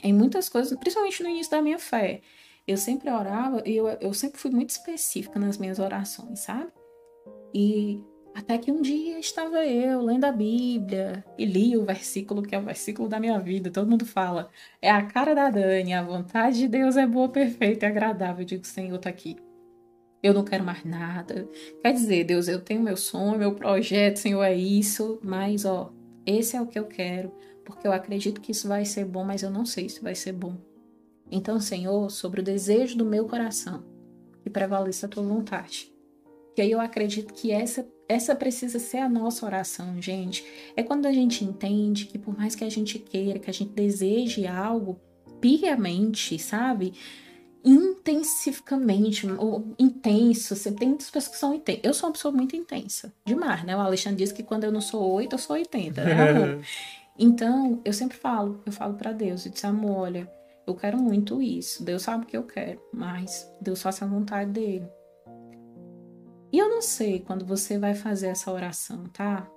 em 0.00 0.12
muitas 0.12 0.48
coisas, 0.48 0.78
principalmente 0.78 1.24
no 1.24 1.28
início 1.28 1.50
da 1.50 1.60
minha 1.60 1.78
fé. 1.78 2.20
Eu 2.68 2.76
sempre 2.76 3.10
orava 3.10 3.60
e 3.66 3.74
eu, 3.74 3.88
eu 3.88 4.14
sempre 4.14 4.38
fui 4.38 4.52
muito 4.52 4.70
específica 4.70 5.40
nas 5.40 5.58
minhas 5.58 5.80
orações, 5.80 6.38
sabe? 6.38 6.70
E 7.52 8.00
até 8.34 8.58
que 8.58 8.72
um 8.72 8.82
dia 8.82 9.18
estava 9.18 9.64
eu 9.64 10.02
lendo 10.02 10.24
a 10.24 10.32
Bíblia 10.32 11.24
e 11.38 11.44
li 11.44 11.76
o 11.76 11.84
versículo 11.84 12.42
que 12.42 12.54
é 12.54 12.58
o 12.58 12.64
versículo 12.64 13.08
da 13.08 13.20
minha 13.20 13.38
vida. 13.38 13.70
Todo 13.70 13.88
mundo 13.88 14.04
fala, 14.04 14.50
é 14.82 14.90
a 14.90 15.06
cara 15.06 15.34
da 15.34 15.48
Dani, 15.48 15.94
a 15.94 16.02
vontade 16.02 16.58
de 16.58 16.68
Deus 16.68 16.96
é 16.96 17.06
boa, 17.06 17.28
perfeita 17.28 17.86
e 17.86 17.88
agradável. 17.88 18.42
Eu 18.42 18.46
digo, 18.46 18.66
Senhor, 18.66 18.98
tá 18.98 19.08
aqui. 19.08 19.36
Eu 20.20 20.34
não 20.34 20.44
quero 20.44 20.64
mais 20.64 20.84
nada. 20.84 21.48
Quer 21.80 21.92
dizer, 21.92 22.24
Deus, 22.24 22.48
eu 22.48 22.60
tenho 22.60 22.82
meu 22.82 22.96
sonho, 22.96 23.38
meu 23.38 23.54
projeto, 23.54 24.16
Senhor, 24.16 24.42
é 24.42 24.54
isso, 24.54 25.20
mas 25.22 25.64
ó, 25.64 25.92
esse 26.26 26.56
é 26.56 26.60
o 26.60 26.66
que 26.66 26.78
eu 26.78 26.86
quero, 26.86 27.32
porque 27.64 27.86
eu 27.86 27.92
acredito 27.92 28.40
que 28.40 28.50
isso 28.50 28.66
vai 28.66 28.84
ser 28.84 29.04
bom, 29.04 29.22
mas 29.22 29.42
eu 29.42 29.50
não 29.50 29.64
sei 29.64 29.88
se 29.88 30.02
vai 30.02 30.14
ser 30.14 30.32
bom. 30.32 30.56
Então, 31.30 31.60
Senhor, 31.60 32.10
sobre 32.10 32.40
o 32.40 32.44
desejo 32.44 32.96
do 32.96 33.04
meu 33.04 33.26
coração, 33.26 33.84
que 34.42 34.50
prevaleça 34.50 35.06
a 35.06 35.08
tua 35.08 35.22
vontade. 35.22 35.92
E 36.56 36.62
aí 36.62 36.70
eu 36.70 36.80
acredito 36.80 37.34
que 37.34 37.50
essa 37.50 37.86
essa 38.08 38.34
precisa 38.34 38.78
ser 38.78 38.98
a 38.98 39.08
nossa 39.08 39.46
oração, 39.46 40.00
gente. 40.00 40.44
É 40.76 40.82
quando 40.82 41.06
a 41.06 41.12
gente 41.12 41.44
entende 41.44 42.06
que 42.06 42.18
por 42.18 42.36
mais 42.36 42.54
que 42.54 42.64
a 42.64 42.70
gente 42.70 42.98
queira, 42.98 43.38
que 43.38 43.50
a 43.50 43.52
gente 43.52 43.72
deseje 43.72 44.46
algo 44.46 45.00
piamente, 45.40 46.38
sabe? 46.38 46.94
Intensificamente, 47.64 49.26
ou 49.26 49.74
intenso. 49.78 50.54
Você 50.54 50.70
tem 50.70 50.94
pessoas 50.96 51.28
que 51.28 51.36
são 51.36 51.54
intensas. 51.54 51.82
Eu 51.84 51.94
sou 51.94 52.08
uma 52.08 52.12
pessoa 52.12 52.32
muito 52.32 52.54
intensa, 52.54 53.12
demais, 53.24 53.64
né? 53.64 53.76
O 53.76 53.80
Alexandre 53.80 54.18
diz 54.18 54.32
que 54.32 54.42
quando 54.42 54.64
eu 54.64 54.72
não 54.72 54.80
sou 54.80 55.02
8, 55.12 55.34
eu 55.34 55.38
sou 55.38 55.56
80, 55.56 56.04
né? 56.04 56.14
então, 57.18 57.80
eu 57.84 57.92
sempre 57.92 58.16
falo, 58.16 58.60
eu 58.66 58.72
falo 58.72 58.94
para 58.94 59.12
Deus, 59.12 59.46
eu 59.46 59.52
disse, 59.52 59.66
amor, 59.66 59.98
olha, 59.98 60.30
eu 60.66 60.74
quero 60.74 60.98
muito 60.98 61.40
isso. 61.40 61.84
Deus 61.84 62.02
sabe 62.02 62.24
o 62.24 62.26
que 62.26 62.36
eu 62.36 62.42
quero, 62.42 62.80
mas 62.92 63.50
Deus 63.60 63.80
faça 63.80 64.04
a 64.04 64.08
vontade 64.08 64.50
dele. 64.50 64.86
E 66.54 66.58
eu 66.58 66.68
não 66.68 66.80
sei 66.80 67.18
quando 67.18 67.44
você 67.44 67.80
vai 67.80 67.96
fazer 67.96 68.28
essa 68.28 68.52
oração, 68.52 69.08
tá? 69.12 69.50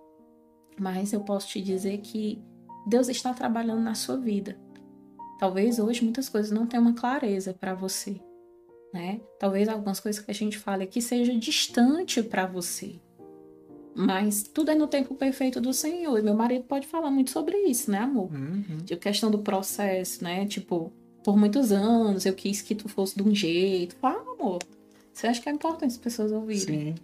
Mas 0.80 1.14
eu 1.14 1.20
posso 1.20 1.48
te 1.48 1.62
dizer 1.62 2.00
que 2.00 2.42
Deus 2.88 3.08
está 3.08 3.36
trabalhando 3.36 3.84
na 3.84 3.94
sua 3.94 4.18
vida. 4.18 4.60
Talvez 5.38 5.78
hoje 5.78 6.04
muitas 6.04 6.28
coisas 6.28 6.50
não 6.50 6.66
tenham 6.66 6.82
uma 6.82 6.96
clareza 6.96 7.54
para 7.54 7.76
você, 7.76 8.20
né? 8.92 9.22
Talvez 9.40 9.70
algumas 9.70 10.00
coisas 10.00 10.20
que 10.20 10.32
a 10.32 10.34
gente 10.34 10.58
fale 10.58 10.86
aqui 10.86 11.00
seja 11.00 11.36
distante 11.36 12.24
para 12.24 12.48
você. 12.48 13.00
Mas 13.94 14.42
tudo 14.42 14.72
é 14.72 14.76
no 14.76 14.88
tempo 14.88 15.14
perfeito 15.14 15.62
do 15.62 15.74
Senhor. 15.74 16.18
E 16.18 16.24
meu 16.24 16.34
marido 16.34 16.64
pode 16.64 16.88
falar 16.88 17.12
muito 17.12 17.30
sobre 17.30 17.58
isso, 17.66 17.92
né, 17.92 18.00
amor? 18.00 18.34
Uhum. 18.34 18.78
De 18.84 18.96
questão 18.96 19.30
do 19.30 19.38
processo, 19.38 20.24
né? 20.24 20.48
Tipo, 20.48 20.92
por 21.24 21.38
muitos 21.38 21.72
anos 21.72 22.26
eu 22.26 22.34
quis 22.34 22.60
que 22.60 22.74
tu 22.74 22.90
fosse 22.90 23.16
de 23.16 23.22
um 23.22 23.36
jeito. 23.36 23.96
Fala, 23.98 24.20
amor. 24.34 24.58
Você 25.18 25.26
acha 25.26 25.42
que 25.42 25.50
é 25.50 25.52
importante 25.52 25.90
as 25.90 25.98
pessoas 25.98 26.32
ouvirem? 26.32 26.60
Sim. 26.60 26.96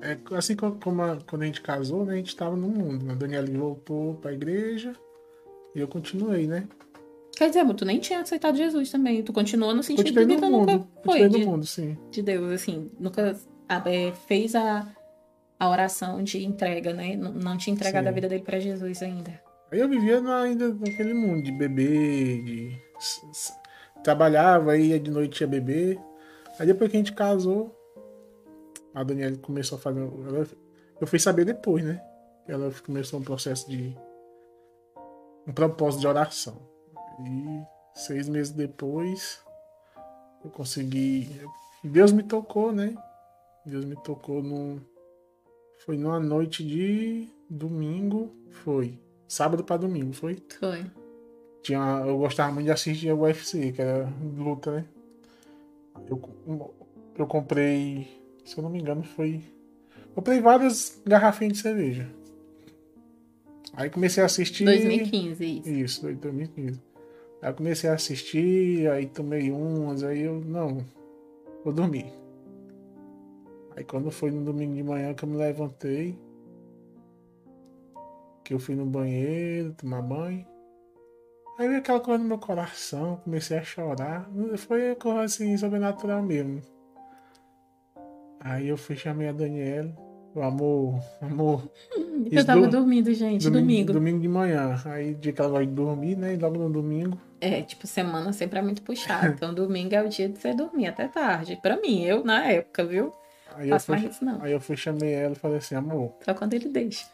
É, 0.00 0.16
assim 0.34 0.56
como 0.56 1.02
a, 1.02 1.18
quando 1.28 1.42
a 1.42 1.44
gente 1.44 1.60
casou, 1.60 2.02
né, 2.06 2.14
a 2.14 2.16
gente 2.16 2.28
estava 2.28 2.56
no 2.56 2.68
mundo. 2.68 3.10
A 3.10 3.14
Daniela 3.14 3.46
voltou 3.46 4.14
para 4.14 4.30
a 4.30 4.34
igreja 4.34 4.94
e 5.74 5.80
eu 5.80 5.86
continuei, 5.86 6.46
né? 6.46 6.66
Quer 7.36 7.48
dizer, 7.48 7.66
tu 7.74 7.84
nem 7.84 8.00
tinha 8.00 8.20
aceitado 8.20 8.56
Jesus 8.56 8.90
também. 8.90 9.22
Tu 9.22 9.30
continuou 9.30 9.74
no 9.74 9.82
sentido 9.82 10.06
Continuei 10.06 10.26
de 10.26 10.34
que 10.36 10.40
tu 10.40 10.50
nunca 10.50 10.72
mundo. 10.72 10.88
foi 11.04 11.28
de, 11.28 11.38
de, 11.38 11.44
mundo, 11.44 11.66
sim. 11.66 11.98
de 12.10 12.22
Deus, 12.22 12.50
assim. 12.50 12.90
Nunca 12.98 13.38
é, 13.68 14.12
fez 14.26 14.54
a, 14.54 14.88
a 15.60 15.68
oração 15.68 16.22
de 16.22 16.42
entrega, 16.42 16.94
né? 16.94 17.14
Não, 17.14 17.30
não 17.30 17.58
tinha 17.58 17.74
entregado 17.74 18.04
sim. 18.04 18.08
a 18.08 18.12
vida 18.12 18.26
dele 18.26 18.42
para 18.42 18.58
Jesus 18.58 19.02
ainda. 19.02 19.38
Aí 19.70 19.80
eu 19.80 19.88
vivia 19.88 20.18
ainda 20.40 20.72
naquele 20.72 21.12
mundo 21.12 21.42
de 21.42 21.52
beber, 21.52 22.42
de... 22.42 22.78
Trabalhava, 24.02 24.78
ia 24.78 24.98
de 24.98 25.10
noite 25.10 25.42
ia 25.42 25.46
beber. 25.46 26.00
Aí 26.58 26.66
depois 26.66 26.90
que 26.90 26.96
a 26.96 27.00
gente 27.00 27.12
casou, 27.12 27.74
a 28.94 29.02
Daniela 29.02 29.36
começou 29.38 29.76
a 29.76 29.80
fazer. 29.80 30.00
Ela, 30.00 30.46
eu 31.00 31.06
fui 31.06 31.18
saber 31.18 31.44
depois, 31.44 31.84
né? 31.84 32.02
Ela 32.46 32.70
começou 32.84 33.18
um 33.18 33.24
processo 33.24 33.68
de. 33.68 33.96
um 35.46 35.52
propósito 35.52 36.00
de 36.00 36.06
oração. 36.06 36.56
E 37.20 37.62
seis 37.94 38.28
meses 38.28 38.52
depois, 38.52 39.40
eu 40.44 40.50
consegui. 40.50 41.28
Deus 41.82 42.12
me 42.12 42.22
tocou, 42.22 42.72
né? 42.72 42.94
Deus 43.66 43.84
me 43.84 43.96
tocou 43.96 44.42
num. 44.42 44.80
Foi 45.84 45.98
numa 45.98 46.20
noite 46.20 46.64
de 46.64 47.28
domingo. 47.50 48.32
Foi. 48.62 48.98
Sábado 49.26 49.64
para 49.64 49.78
domingo, 49.78 50.12
foi? 50.12 50.40
Foi. 50.60 50.86
Tinha, 51.62 52.04
eu 52.06 52.18
gostava 52.18 52.52
muito 52.52 52.66
de 52.66 52.72
assistir 52.72 53.10
o 53.10 53.22
UFC, 53.22 53.72
que 53.72 53.82
era 53.82 54.08
luta, 54.36 54.70
né? 54.70 54.84
Eu, 56.08 56.20
eu 57.16 57.26
comprei, 57.26 58.08
se 58.44 58.56
eu 58.56 58.62
não 58.62 58.70
me 58.70 58.80
engano, 58.80 59.02
foi. 59.02 59.42
Comprei 60.14 60.40
várias 60.40 61.00
garrafinhas 61.04 61.54
de 61.54 61.62
cerveja. 61.62 62.08
Aí 63.72 63.90
comecei 63.90 64.22
a 64.22 64.26
assistir. 64.26 64.64
2015, 64.64 65.44
isso. 65.44 65.68
Isso, 65.68 66.02
2015. 66.02 66.80
Aí 67.42 67.52
comecei 67.52 67.90
a 67.90 67.94
assistir, 67.94 68.90
aí 68.90 69.06
tomei 69.06 69.50
umas, 69.50 70.02
aí 70.02 70.22
eu, 70.22 70.40
não, 70.40 70.84
vou 71.62 71.72
dormir. 71.72 72.06
Aí 73.76 73.84
quando 73.84 74.10
foi 74.10 74.30
no 74.30 74.44
domingo 74.44 74.74
de 74.74 74.82
manhã 74.82 75.12
que 75.12 75.24
eu 75.24 75.28
me 75.28 75.36
levantei, 75.36 76.16
que 78.44 78.54
eu 78.54 78.58
fui 78.58 78.74
no 78.74 78.86
banheiro 78.86 79.74
tomar 79.74 80.02
banho, 80.02 80.46
aí 81.58 81.68
veio 81.68 81.80
aquela 81.80 82.00
coisa 82.00 82.22
no 82.22 82.28
meu 82.28 82.38
coração, 82.38 83.20
comecei 83.24 83.58
a 83.58 83.64
chorar. 83.64 84.28
Foi 84.58 84.90
uma 84.90 84.96
coisa 84.96 85.22
assim, 85.22 85.56
sobrenatural 85.56 86.22
mesmo. 86.22 86.62
Aí 88.40 88.68
eu 88.68 88.76
fui 88.76 88.94
chamei 88.94 89.28
a 89.28 89.32
Daniela. 89.32 89.94
O 90.34 90.42
amor, 90.42 91.00
amor. 91.22 91.70
Eu 92.30 92.44
tava 92.44 92.62
do... 92.62 92.70
dormindo, 92.70 93.12
gente, 93.12 93.44
domingo, 93.44 93.60
domingo. 93.60 93.92
Domingo 93.92 94.20
de 94.20 94.28
manhã. 94.28 94.80
Aí 94.84 95.14
dia 95.14 95.32
que 95.32 95.40
ela 95.40 95.50
vai 95.50 95.66
dormir, 95.66 96.16
né? 96.16 96.34
E 96.34 96.36
logo 96.36 96.58
no 96.58 96.70
domingo. 96.70 97.20
É, 97.40 97.62
tipo, 97.62 97.86
semana 97.86 98.32
sempre 98.32 98.58
é 98.58 98.62
muito 98.62 98.82
puxada. 98.82 99.28
Então 99.28 99.54
domingo 99.54 99.94
é 99.94 100.02
o 100.02 100.08
dia 100.08 100.28
de 100.28 100.38
você 100.38 100.52
dormir 100.52 100.86
até 100.86 101.08
tarde. 101.08 101.58
Pra 101.62 101.76
mim, 101.80 102.04
eu 102.04 102.24
na 102.24 102.44
época, 102.46 102.84
viu? 102.84 103.12
Aí 103.54 103.68
Faço 103.68 103.92
eu 103.92 103.96
fui, 103.96 104.04
mais 104.04 104.16
isso, 104.16 104.24
não. 104.24 104.42
Aí 104.42 104.52
eu 104.52 104.60
fui 104.60 104.76
chamei 104.76 105.12
ela 105.12 105.34
e 105.34 105.38
falei 105.38 105.58
assim, 105.58 105.76
amor. 105.76 106.14
Só 106.24 106.34
quando 106.34 106.54
ele 106.54 106.68
deixa. 106.68 107.06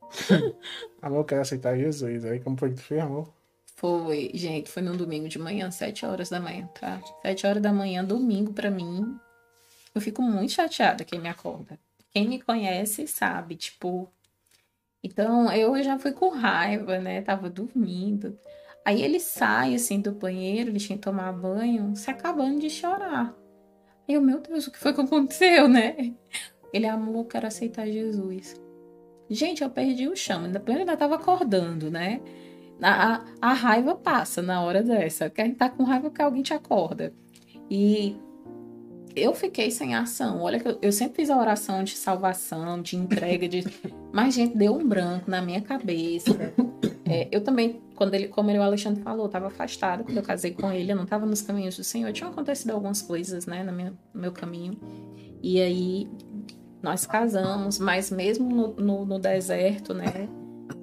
amor, 1.02 1.18
eu 1.18 1.24
quero 1.24 1.42
aceitar 1.42 1.76
Jesus. 1.76 2.24
Aí 2.24 2.40
como 2.40 2.56
foi 2.56 2.70
que 2.70 2.76
tu 2.76 2.82
fez, 2.82 3.00
amor? 3.02 3.28
Foi, 3.80 4.30
gente, 4.34 4.70
foi 4.70 4.82
num 4.82 4.94
domingo 4.94 5.26
de 5.26 5.38
manhã, 5.38 5.70
sete 5.70 6.04
horas 6.04 6.28
da 6.28 6.38
manhã, 6.38 6.68
tá? 6.78 7.00
Sete 7.22 7.46
horas 7.46 7.62
da 7.62 7.72
manhã, 7.72 8.04
domingo, 8.04 8.52
pra 8.52 8.70
mim. 8.70 9.18
Eu 9.94 10.02
fico 10.02 10.20
muito 10.20 10.52
chateada 10.52 11.02
quem 11.02 11.18
me 11.18 11.30
acorda. 11.30 11.78
Quem 12.10 12.28
me 12.28 12.38
conhece 12.38 13.06
sabe, 13.06 13.56
tipo. 13.56 14.06
Então 15.02 15.50
eu 15.50 15.82
já 15.82 15.98
fui 15.98 16.12
com 16.12 16.28
raiva, 16.28 16.98
né? 16.98 17.22
Tava 17.22 17.48
dormindo. 17.48 18.38
Aí 18.84 19.00
ele 19.00 19.18
sai 19.18 19.74
assim 19.74 19.98
do 19.98 20.12
banheiro, 20.12 20.68
ele 20.68 20.78
tinha 20.78 20.98
que 20.98 21.04
tomar 21.04 21.32
banho, 21.32 21.96
se 21.96 22.10
acabando 22.10 22.60
de 22.60 22.68
chorar. 22.68 23.34
Aí 24.06 24.14
eu, 24.14 24.20
meu 24.20 24.40
Deus, 24.40 24.66
o 24.66 24.70
que 24.70 24.78
foi 24.78 24.92
que 24.92 25.00
aconteceu, 25.00 25.66
né? 25.66 26.14
Ele, 26.70 26.86
amor, 26.86 27.24
quero 27.24 27.46
aceitar 27.46 27.86
Jesus. 27.86 28.60
Gente, 29.30 29.62
eu 29.62 29.70
perdi 29.70 30.06
o 30.06 30.14
chão. 30.14 30.44
Ainda, 30.44 30.62
ainda 30.66 30.96
tava 30.98 31.14
acordando, 31.14 31.90
né? 31.90 32.20
A, 32.82 33.24
a, 33.40 33.52
raiva 33.52 33.94
passa 33.94 34.40
na 34.40 34.62
hora 34.62 34.82
dessa. 34.82 35.28
Que 35.28 35.40
a 35.40 35.44
gente 35.44 35.56
tá 35.56 35.68
com 35.68 35.84
raiva 35.84 36.10
que 36.10 36.22
alguém 36.22 36.42
te 36.42 36.54
acorda. 36.54 37.12
E 37.70 38.16
eu 39.14 39.34
fiquei 39.34 39.70
sem 39.70 39.94
ação. 39.94 40.40
Olha 40.40 40.60
eu, 40.64 40.78
eu, 40.80 40.92
sempre 40.92 41.16
fiz 41.16 41.30
a 41.30 41.38
oração 41.38 41.84
de 41.84 41.96
salvação, 41.96 42.80
de 42.80 42.96
entrega, 42.96 43.48
de. 43.48 43.64
Mas, 44.12 44.34
gente, 44.34 44.56
deu 44.56 44.74
um 44.74 44.86
branco 44.86 45.30
na 45.30 45.42
minha 45.42 45.60
cabeça. 45.60 46.30
É, 47.04 47.28
eu 47.30 47.42
também, 47.42 47.80
quando 47.96 48.14
ele, 48.14 48.28
como 48.28 48.50
ele, 48.50 48.58
o 48.58 48.62
Alexandre 48.62 49.02
falou, 49.02 49.26
estava 49.26 49.48
afastado 49.48 50.04
quando 50.04 50.16
eu 50.16 50.22
casei 50.22 50.52
com 50.52 50.70
ele, 50.72 50.92
eu 50.92 50.96
não 50.96 51.04
estava 51.04 51.26
nos 51.26 51.42
caminhos 51.42 51.76
do 51.76 51.84
Senhor. 51.84 52.12
Tinham 52.12 52.30
acontecido 52.30 52.70
algumas 52.70 53.02
coisas, 53.02 53.46
né, 53.46 53.62
no 53.64 53.72
meu, 53.72 53.92
no 54.14 54.20
meu 54.20 54.32
caminho. 54.32 54.78
E 55.42 55.60
aí 55.60 56.08
nós 56.82 57.06
casamos, 57.06 57.78
mas 57.78 58.10
mesmo 58.10 58.48
no, 58.48 58.74
no, 58.74 59.04
no 59.04 59.18
deserto, 59.18 59.92
né, 59.92 60.28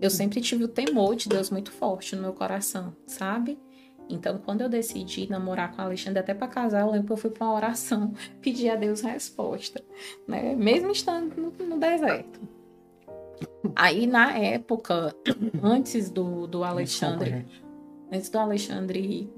eu 0.01 0.09
sempre 0.09 0.41
tive 0.41 0.63
o 0.63 0.67
temor 0.67 1.15
de 1.15 1.29
Deus 1.29 1.49
muito 1.49 1.71
forte 1.71 2.15
no 2.15 2.21
meu 2.21 2.33
coração, 2.33 2.95
sabe? 3.05 3.59
Então, 4.09 4.39
quando 4.43 4.61
eu 4.61 4.69
decidi 4.69 5.29
namorar 5.29 5.75
com 5.75 5.81
o 5.81 5.85
Alexandre, 5.85 6.19
até 6.19 6.33
para 6.33 6.47
casar, 6.47 6.81
eu 6.81 6.91
lembro 6.91 7.07
que 7.07 7.13
eu 7.13 7.17
fui 7.17 7.29
para 7.29 7.45
uma 7.45 7.55
oração, 7.55 8.13
pedir 8.41 8.69
a 8.69 8.75
Deus 8.75 9.01
resposta, 9.01 9.83
né? 10.27 10.55
Mesmo 10.55 10.91
estando 10.91 11.35
no, 11.35 11.51
no 11.65 11.79
deserto. 11.79 12.39
Aí, 13.75 14.07
na 14.07 14.35
época, 14.37 15.13
antes 15.61 16.09
do, 16.09 16.47
do 16.47 16.63
Alexandre, 16.63 17.45
antes 18.11 18.29
do 18.29 18.39
Alexandre 18.39 19.29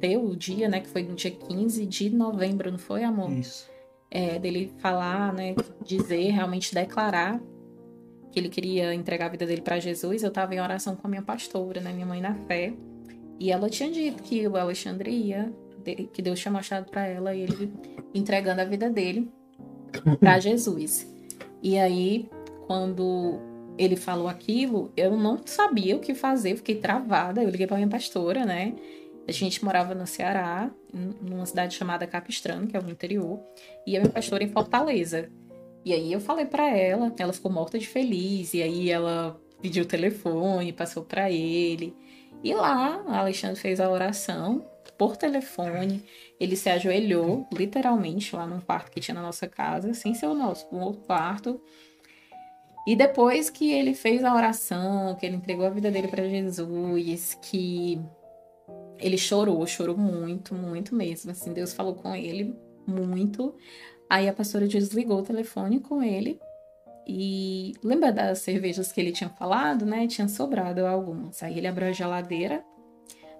ter 0.00 0.16
o 0.16 0.36
dia, 0.36 0.68
né? 0.68 0.80
Que 0.80 0.88
foi 0.88 1.02
no 1.02 1.14
dia 1.14 1.30
15 1.30 1.84
de 1.86 2.10
novembro, 2.10 2.70
não 2.70 2.78
foi, 2.78 3.02
amor? 3.04 3.32
Isso. 3.32 3.70
É, 4.10 4.38
dele 4.38 4.72
falar, 4.78 5.32
né? 5.32 5.54
Dizer, 5.84 6.30
realmente 6.30 6.74
declarar 6.74 7.40
que 8.32 8.40
ele 8.40 8.48
queria 8.48 8.94
entregar 8.94 9.26
a 9.26 9.28
vida 9.28 9.46
dele 9.46 9.60
para 9.60 9.78
Jesus. 9.78 10.22
Eu 10.22 10.30
estava 10.30 10.54
em 10.54 10.60
oração 10.60 10.96
com 10.96 11.06
a 11.06 11.10
minha 11.10 11.22
pastora, 11.22 11.80
né? 11.80 11.92
Minha 11.92 12.06
mãe 12.06 12.20
na 12.20 12.34
fé. 12.34 12.72
E 13.38 13.52
ela 13.52 13.68
tinha 13.68 13.90
dito 13.90 14.22
que 14.22 14.48
o 14.48 14.56
Alexandre 14.56 15.10
ia, 15.10 15.52
que 16.12 16.22
Deus 16.22 16.40
tinha 16.40 16.50
mostrado 16.50 16.90
para 16.90 17.06
ela 17.06 17.34
ele 17.34 17.72
entregando 18.14 18.62
a 18.62 18.64
vida 18.64 18.88
dele 18.88 19.30
para 20.18 20.40
Jesus. 20.40 21.06
E 21.62 21.78
aí, 21.78 22.28
quando 22.66 23.38
ele 23.76 23.96
falou 23.96 24.28
aquilo, 24.28 24.90
eu 24.96 25.16
não 25.16 25.40
sabia 25.44 25.96
o 25.96 26.00
que 26.00 26.14
fazer, 26.14 26.56
fiquei 26.56 26.76
travada. 26.76 27.42
Eu 27.42 27.50
liguei 27.50 27.66
para 27.66 27.76
minha 27.76 27.88
pastora, 27.88 28.46
né? 28.46 28.74
A 29.28 29.32
gente 29.32 29.64
morava 29.64 29.94
no 29.94 30.06
Ceará, 30.06 30.70
numa 31.20 31.46
cidade 31.46 31.74
chamada 31.74 32.06
Capistrano, 32.06 32.66
que 32.66 32.76
é 32.76 32.80
o 32.80 32.90
interior, 32.90 33.40
e 33.86 33.96
a 33.96 34.00
minha 34.00 34.12
pastora 34.12 34.42
em 34.42 34.48
Fortaleza. 34.48 35.30
E 35.84 35.92
aí 35.92 36.12
eu 36.12 36.20
falei 36.20 36.46
para 36.46 36.68
ela, 36.68 37.12
ela 37.18 37.32
ficou 37.32 37.50
morta 37.50 37.78
de 37.78 37.88
feliz, 37.88 38.54
e 38.54 38.62
aí 38.62 38.90
ela 38.90 39.40
pediu 39.60 39.84
o 39.84 39.86
telefone, 39.86 40.72
passou 40.72 41.04
para 41.04 41.30
ele. 41.30 41.94
E 42.42 42.54
lá, 42.54 43.02
Alexandre 43.06 43.60
fez 43.60 43.80
a 43.80 43.90
oração 43.90 44.64
por 44.98 45.16
telefone. 45.16 46.04
Ele 46.38 46.56
se 46.56 46.68
ajoelhou, 46.68 47.46
literalmente, 47.52 48.34
lá 48.34 48.46
num 48.46 48.60
quarto 48.60 48.90
que 48.90 49.00
tinha 49.00 49.14
na 49.14 49.22
nossa 49.22 49.48
casa, 49.48 49.94
sem 49.94 50.14
ser 50.14 50.26
o 50.26 50.34
nosso, 50.34 50.66
um 50.72 50.80
outro 50.80 51.02
quarto. 51.02 51.60
E 52.86 52.96
depois 52.96 53.48
que 53.48 53.70
ele 53.70 53.94
fez 53.94 54.24
a 54.24 54.34
oração, 54.34 55.14
que 55.14 55.24
ele 55.24 55.36
entregou 55.36 55.64
a 55.64 55.70
vida 55.70 55.90
dele 55.90 56.08
para 56.08 56.28
Jesus, 56.28 57.38
que 57.40 58.00
ele 58.98 59.16
chorou, 59.16 59.64
chorou 59.66 59.96
muito, 59.96 60.54
muito 60.54 60.94
mesmo. 60.94 61.30
Assim, 61.30 61.52
Deus 61.52 61.72
falou 61.72 61.94
com 61.94 62.14
ele 62.14 62.56
muito. 62.86 63.54
Aí 64.12 64.28
a 64.28 64.32
pastora 64.34 64.68
desligou 64.68 65.20
o 65.20 65.22
telefone 65.22 65.80
com 65.80 66.02
ele 66.02 66.38
e 67.08 67.72
lembra 67.82 68.12
das 68.12 68.40
cervejas 68.40 68.92
que 68.92 69.00
ele 69.00 69.10
tinha 69.10 69.30
falado, 69.30 69.86
né? 69.86 70.06
Tinha 70.06 70.28
sobrado 70.28 70.84
algumas. 70.86 71.42
Aí 71.42 71.56
ele 71.56 71.66
abriu 71.66 71.88
a 71.88 71.92
geladeira, 71.92 72.62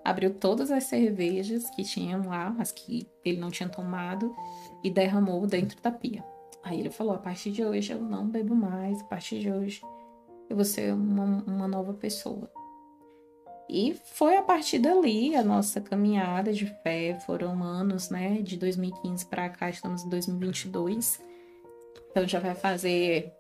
abriu 0.03 0.33
todas 0.33 0.71
as 0.71 0.85
cervejas 0.85 1.69
que 1.69 1.83
tinham 1.83 2.27
lá, 2.27 2.57
as 2.59 2.73
que 2.73 3.07
ele 3.23 3.37
não 3.37 3.51
tinha 3.51 3.69
tomado, 3.69 4.35
e 4.83 4.89
derramou 4.89 5.47
dentro 5.47 5.79
da 5.83 5.91
pia. 5.91 6.25
Aí 6.65 6.81
ele 6.81 6.89
falou: 6.89 7.13
a 7.13 7.19
partir 7.19 7.51
de 7.51 7.63
hoje 7.63 7.93
eu 7.93 8.01
não 8.01 8.27
bebo 8.27 8.55
mais, 8.55 8.99
a 9.03 9.05
partir 9.05 9.41
de 9.41 9.53
hoje 9.53 9.83
eu 10.49 10.57
vou 10.57 10.65
ser 10.65 10.95
uma, 10.95 11.45
uma 11.47 11.69
nova 11.69 11.93
pessoa. 11.93 12.51
E 13.69 13.95
foi 14.05 14.37
a 14.37 14.43
partir 14.43 14.79
dali 14.79 15.35
a 15.35 15.43
nossa 15.43 15.81
caminhada 15.81 16.53
de 16.53 16.67
fé. 16.83 17.19
Foram 17.27 17.63
anos, 17.63 18.11
né? 18.11 18.41
De 18.43 18.57
2015 18.57 19.27
para 19.27 19.49
cá, 19.49 19.71
estamos 19.71 20.05
em 20.05 20.09
2022. 20.09 21.21
Então 22.11 22.27
já 22.29 22.39
vai 22.39 22.55
fazer 22.55 23.33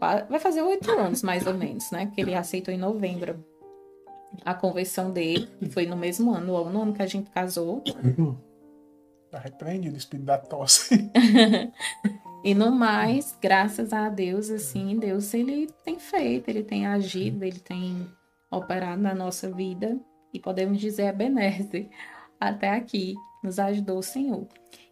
vai 0.00 0.38
fazer 0.38 0.62
oito 0.62 0.90
anos, 0.92 1.22
mais 1.22 1.46
ou 1.46 1.54
menos, 1.54 1.90
né? 1.90 2.10
Que 2.14 2.20
ele 2.20 2.34
aceitou 2.34 2.72
em 2.72 2.78
novembro 2.78 3.44
a 4.44 4.54
conversão 4.54 5.10
dele, 5.10 5.48
foi 5.70 5.86
no 5.86 5.96
mesmo 5.96 6.32
ano, 6.32 6.70
no 6.70 6.82
ano 6.82 6.92
que 6.92 7.02
a 7.02 7.06
gente 7.06 7.30
casou. 7.30 7.82
Tá 9.30 9.38
repreendido 9.38 9.94
o 9.94 9.98
espírito 9.98 10.26
da 10.26 10.38
tosse. 10.38 11.10
e 12.44 12.54
no 12.54 12.70
mais, 12.70 13.36
graças 13.40 13.92
a 13.92 14.08
Deus, 14.08 14.50
assim, 14.50 14.98
Deus 14.98 15.34
ele 15.34 15.68
tem 15.84 15.98
feito, 15.98 16.48
ele 16.48 16.62
tem 16.62 16.86
agido, 16.86 17.44
ele 17.44 17.58
tem 17.58 18.06
operado 18.50 19.00
na 19.00 19.14
nossa 19.14 19.50
vida 19.52 19.98
e 20.32 20.38
podemos 20.38 20.78
dizer 20.78 21.08
a 21.08 21.12
benesse 21.12 21.88
até 22.40 22.70
aqui 22.70 23.14
nos 23.42 23.58
ajudou 23.58 23.98
o 23.98 24.02
Senhor. 24.02 24.46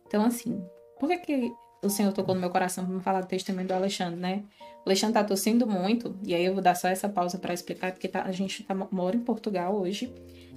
Então, 0.07 0.25
assim, 0.25 0.63
por 0.99 1.09
que, 1.09 1.19
que 1.19 1.53
o 1.83 1.91
Senhor 1.91 2.13
tocou 2.13 2.35
no 2.35 2.41
meu 2.41 2.51
coração 2.51 2.85
para 2.85 2.95
me 2.95 3.03
falar 3.03 3.21
do 3.21 3.27
testemunho 3.27 3.67
do 3.67 3.75
Alexandre, 3.75 4.19
né? 4.19 4.45
O 4.85 4.89
Alexandre 4.89 5.15
tá 5.15 5.25
tossindo 5.25 5.67
muito, 5.67 6.17
e 6.25 6.35
aí 6.35 6.45
eu 6.45 6.55
vou 6.55 6.63
dar 6.63 6.75
só 6.75 6.89
essa 6.89 7.09
pausa 7.09 7.39
para 7.39 7.53
explicar, 7.53 7.93
porque 7.93 8.09
tá, 8.09 8.23
a 8.23 8.33
gente 8.33 8.63
tá, 8.63 8.75
mora 8.75 9.17
em 9.17 9.21
Portugal 9.21 9.77
hoje, 9.77 10.13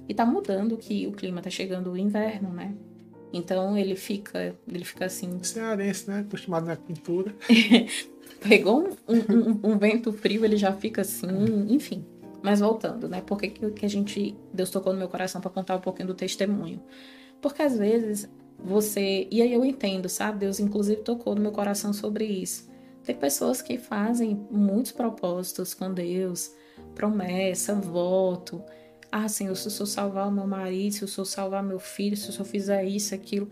e 0.08 0.14
tá 0.14 0.24
mudando 0.24 0.76
que 0.76 1.06
o 1.06 1.12
clima 1.12 1.40
tá 1.40 1.50
chegando 1.50 1.92
o 1.92 1.96
inverno, 1.96 2.52
né? 2.52 2.74
Então 3.32 3.76
ele 3.76 3.94
fica, 3.94 4.56
ele 4.66 4.84
fica 4.84 5.04
assim. 5.04 5.40
Cearense, 5.42 6.10
né? 6.10 6.20
Acostumado 6.20 6.66
na 6.66 6.76
pintura. 6.76 7.34
Pegou 8.42 8.88
um, 9.08 9.14
um, 9.14 9.72
um, 9.72 9.78
vento 9.78 10.12
frio, 10.12 10.44
ele 10.44 10.56
já 10.56 10.72
fica 10.72 11.02
assim, 11.02 11.66
enfim. 11.68 12.04
Mas 12.42 12.60
voltando, 12.60 13.08
né? 13.08 13.20
Por 13.20 13.38
que, 13.38 13.48
que 13.48 13.84
a 13.84 13.88
gente. 13.88 14.36
Deus 14.52 14.70
tocou 14.70 14.92
no 14.92 14.98
meu 14.98 15.08
coração 15.08 15.40
para 15.40 15.50
contar 15.50 15.76
um 15.76 15.80
pouquinho 15.80 16.08
do 16.08 16.14
testemunho? 16.14 16.82
Porque 17.40 17.62
às 17.62 17.76
vezes 17.76 18.28
você. 18.58 19.28
E 19.30 19.42
aí 19.42 19.52
eu 19.52 19.64
entendo, 19.64 20.08
sabe? 20.08 20.40
Deus, 20.40 20.60
inclusive, 20.60 21.02
tocou 21.02 21.34
no 21.34 21.40
meu 21.40 21.52
coração 21.52 21.92
sobre 21.92 22.24
isso. 22.24 22.70
Tem 23.04 23.14
pessoas 23.14 23.62
que 23.62 23.78
fazem 23.78 24.46
muitos 24.50 24.92
propósitos 24.92 25.74
com 25.74 25.92
Deus, 25.92 26.52
promessa, 26.94 27.74
voto. 27.74 28.62
Ah, 29.10 29.28
Senhor, 29.28 29.56
se 29.56 29.66
eu 29.66 29.70
sou 29.70 29.86
salvar 29.86 30.28
o 30.28 30.32
meu 30.32 30.46
marido, 30.46 30.92
se 30.92 31.02
eu 31.02 31.08
sou 31.08 31.24
salvar 31.24 31.62
meu 31.62 31.80
filho, 31.80 32.16
se 32.16 32.28
eu 32.28 32.32
só 32.32 32.44
fizer 32.44 32.84
isso, 32.84 33.14
aquilo. 33.14 33.48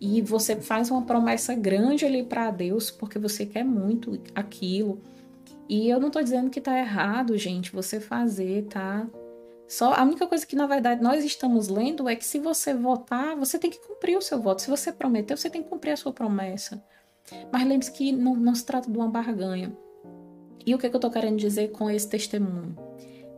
E 0.00 0.22
você 0.22 0.56
faz 0.56 0.90
uma 0.90 1.02
promessa 1.02 1.54
grande 1.54 2.06
ali 2.06 2.22
para 2.22 2.50
Deus 2.50 2.90
porque 2.90 3.18
você 3.18 3.44
quer 3.44 3.64
muito 3.64 4.18
aquilo. 4.34 5.00
E 5.70 5.88
eu 5.88 6.00
não 6.00 6.10
tô 6.10 6.20
dizendo 6.20 6.50
que 6.50 6.60
tá 6.60 6.76
errado, 6.76 7.38
gente, 7.38 7.70
você 7.70 8.00
fazer, 8.00 8.64
tá? 8.64 9.08
Só 9.68 9.94
a 9.94 10.02
única 10.02 10.26
coisa 10.26 10.44
que 10.44 10.56
na 10.56 10.66
verdade 10.66 11.00
nós 11.00 11.24
estamos 11.24 11.68
lendo 11.68 12.08
é 12.08 12.16
que 12.16 12.24
se 12.24 12.40
você 12.40 12.74
votar, 12.74 13.36
você 13.36 13.56
tem 13.56 13.70
que 13.70 13.78
cumprir 13.78 14.18
o 14.18 14.20
seu 14.20 14.42
voto. 14.42 14.62
Se 14.62 14.68
você 14.68 14.90
prometeu, 14.92 15.36
você 15.36 15.48
tem 15.48 15.62
que 15.62 15.68
cumprir 15.68 15.92
a 15.92 15.96
sua 15.96 16.12
promessa. 16.12 16.84
Mas 17.52 17.64
lembre-se 17.64 17.92
que 17.92 18.10
não, 18.10 18.34
não, 18.34 18.52
se 18.52 18.66
trata 18.66 18.90
de 18.90 18.98
uma 18.98 19.08
barganha. 19.08 19.72
E 20.66 20.74
o 20.74 20.78
que, 20.78 20.86
é 20.86 20.90
que 20.90 20.96
eu 20.96 20.98
estou 20.98 21.10
querendo 21.10 21.38
dizer 21.38 21.70
com 21.70 21.88
esse 21.88 22.08
testemunho? 22.08 22.76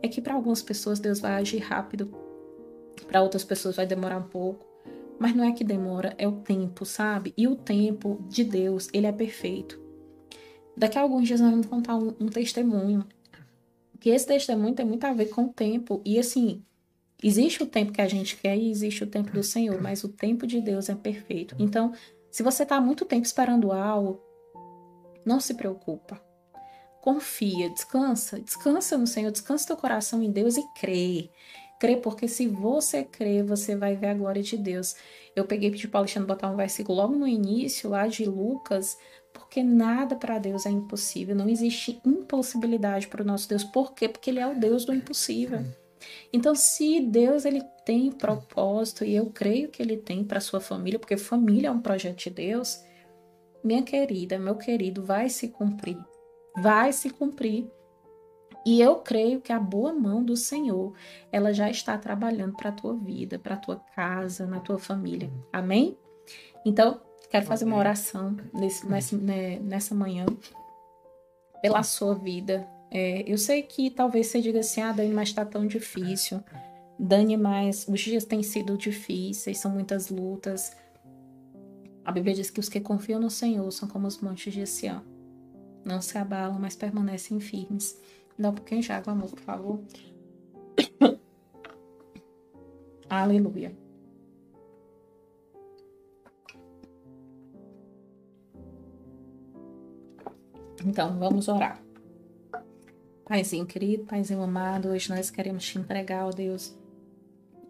É 0.01 0.07
que 0.07 0.19
para 0.19 0.33
algumas 0.33 0.63
pessoas 0.63 0.99
Deus 0.99 1.19
vai 1.19 1.33
agir 1.33 1.59
rápido, 1.59 2.11
para 3.05 3.21
outras 3.21 3.43
pessoas 3.43 3.75
vai 3.75 3.85
demorar 3.85 4.17
um 4.17 4.27
pouco. 4.27 4.65
Mas 5.19 5.35
não 5.35 5.43
é 5.43 5.51
que 5.51 5.63
demora, 5.63 6.15
é 6.17 6.27
o 6.27 6.31
tempo, 6.31 6.83
sabe? 6.83 7.31
E 7.37 7.47
o 7.47 7.55
tempo 7.55 8.25
de 8.27 8.43
Deus, 8.43 8.89
ele 8.91 9.05
é 9.05 9.11
perfeito. 9.11 9.82
Daqui 10.75 10.97
a 10.97 11.01
alguns 11.01 11.27
dias 11.27 11.39
nós 11.39 11.51
vamos 11.51 11.67
contar 11.67 11.95
um, 11.95 12.13
um 12.19 12.27
testemunho 12.27 13.05
que 14.03 14.09
esse 14.09 14.27
testemunho 14.27 14.75
tem 14.75 14.85
muito 14.85 15.05
a 15.05 15.13
ver 15.13 15.27
com 15.27 15.45
o 15.45 15.49
tempo. 15.49 16.01
E 16.03 16.19
assim, 16.19 16.61
existe 17.23 17.63
o 17.63 17.65
tempo 17.65 17.93
que 17.93 18.01
a 18.01 18.07
gente 18.07 18.35
quer 18.35 18.57
e 18.57 18.69
existe 18.69 19.01
o 19.01 19.07
tempo 19.07 19.31
do 19.31 19.41
Senhor, 19.41 19.81
mas 19.81 20.03
o 20.03 20.09
tempo 20.09 20.45
de 20.45 20.59
Deus 20.59 20.89
é 20.89 20.95
perfeito. 20.95 21.55
Então, 21.57 21.93
se 22.29 22.43
você 22.43 22.63
está 22.63 22.81
muito 22.81 23.05
tempo 23.05 23.25
esperando 23.25 23.71
algo, 23.71 24.21
não 25.25 25.39
se 25.39 25.53
preocupa. 25.53 26.21
Confia, 27.01 27.69
descansa, 27.69 28.41
descansa 28.41 28.97
no 28.97 29.07
Senhor, 29.07 29.31
descansa 29.31 29.67
teu 29.67 29.77
coração 29.77 30.21
em 30.21 30.29
Deus 30.29 30.57
e 30.57 30.63
crê. 30.75 31.29
Crê, 31.83 31.97
porque 31.97 32.29
se 32.29 32.47
você 32.47 33.03
crê, 33.03 33.43
você 33.43 33.75
vai 33.75 33.93
ver 33.93 34.07
a 34.07 34.13
glória 34.13 34.41
de 34.41 34.55
Deus. 34.55 34.95
Eu 35.35 35.43
peguei 35.43 35.69
para 35.69 35.89
o 35.93 35.97
Alexandre 35.97 36.29
botar 36.29 36.49
um 36.49 36.55
versículo 36.55 36.97
logo 36.97 37.13
no 37.13 37.27
início, 37.27 37.89
lá 37.89 38.07
de 38.07 38.23
Lucas, 38.23 38.97
porque 39.33 39.61
nada 39.61 40.15
para 40.15 40.39
Deus 40.39 40.65
é 40.65 40.69
impossível, 40.69 41.35
não 41.35 41.49
existe 41.49 41.99
impossibilidade 42.05 43.07
para 43.07 43.21
o 43.21 43.25
nosso 43.25 43.49
Deus. 43.49 43.65
Por 43.65 43.93
quê? 43.93 44.07
Porque 44.07 44.29
ele 44.29 44.39
é 44.39 44.47
o 44.47 44.57
Deus 44.57 44.85
do 44.85 44.93
impossível. 44.93 45.59
Então, 46.31 46.55
se 46.55 47.01
Deus 47.01 47.43
ele 47.43 47.61
tem 47.85 48.09
propósito 48.13 49.03
e 49.03 49.13
eu 49.13 49.25
creio 49.25 49.67
que 49.67 49.83
ele 49.83 49.97
tem 49.97 50.23
para 50.23 50.39
sua 50.39 50.61
família, 50.61 50.97
porque 50.97 51.17
família 51.17 51.67
é 51.67 51.71
um 51.71 51.81
projeto 51.81 52.23
de 52.23 52.29
Deus, 52.29 52.81
minha 53.61 53.83
querida, 53.83 54.39
meu 54.39 54.55
querido, 54.55 55.03
vai 55.03 55.27
se 55.27 55.49
cumprir. 55.49 55.97
Vai 56.55 56.93
se 56.93 57.09
cumprir. 57.09 57.69
E 58.65 58.79
eu 58.79 58.95
creio 58.97 59.41
que 59.41 59.51
a 59.51 59.59
boa 59.59 59.93
mão 59.93 60.23
do 60.23 60.37
Senhor, 60.37 60.93
ela 61.31 61.51
já 61.53 61.69
está 61.69 61.97
trabalhando 61.97 62.55
para 62.55 62.69
a 62.69 62.73
tua 62.73 62.95
vida, 62.95 63.37
para 63.37 63.55
a 63.55 63.57
tua 63.57 63.75
casa, 63.95 64.45
na 64.45 64.59
tua 64.59 64.79
família. 64.79 65.29
Amém? 65.51 65.97
Então, 66.65 67.01
Quero 67.33 67.47
fazer 67.47 67.65
uma 67.65 67.77
oração 67.77 68.37
nesse, 68.53 68.87
nessa, 68.87 69.17
né, 69.17 69.57
nessa 69.57 69.95
manhã 69.95 70.23
pela 71.63 71.81
sua 71.81 72.13
vida. 72.13 72.67
É, 72.91 73.23
eu 73.25 73.39
sei 73.39 73.63
que 73.63 73.89
talvez 73.89 74.27
você 74.27 74.39
diga 74.39 74.59
assim, 74.59 74.81
ah, 74.81 74.91
Dani, 74.91 75.11
mas 75.11 75.29
está 75.29 75.43
tão 75.43 75.65
difícil. 75.65 76.43
Dani, 76.99 77.35
mas 77.35 77.87
os 77.87 77.99
dias 77.99 78.23
têm 78.23 78.43
sido 78.43 78.77
difíceis, 78.77 79.57
são 79.57 79.71
muitas 79.71 80.11
lutas. 80.11 80.77
A 82.05 82.11
Bíblia 82.11 82.35
diz 82.35 82.51
que 82.51 82.59
os 82.59 82.69
que 82.69 82.79
confiam 82.79 83.19
no 83.19 83.31
Senhor 83.31 83.71
são 83.71 83.89
como 83.89 84.05
os 84.05 84.21
montes 84.21 84.53
de 84.53 84.67
Sião. 84.67 85.01
Não 85.83 86.03
se 86.03 86.15
abalam, 86.19 86.59
mas 86.59 86.75
permanecem 86.75 87.39
firmes. 87.39 87.99
Dá 88.37 88.49
um 88.49 88.53
pouquinho 88.53 88.81
de 88.81 88.91
água, 88.91 89.13
amor, 89.13 89.29
por 89.29 89.39
favor. 89.39 89.79
Aleluia. 93.09 93.75
Então, 100.85 101.17
vamos 101.17 101.47
orar. 101.47 101.81
Paizinho 103.25 103.65
querido, 103.65 104.03
Paizinho 104.03 104.41
amado, 104.41 104.89
hoje 104.89 105.09
nós 105.09 105.29
queremos 105.29 105.65
te 105.65 105.79
entregar, 105.79 106.25
ó 106.25 106.29
Deus, 106.29 106.77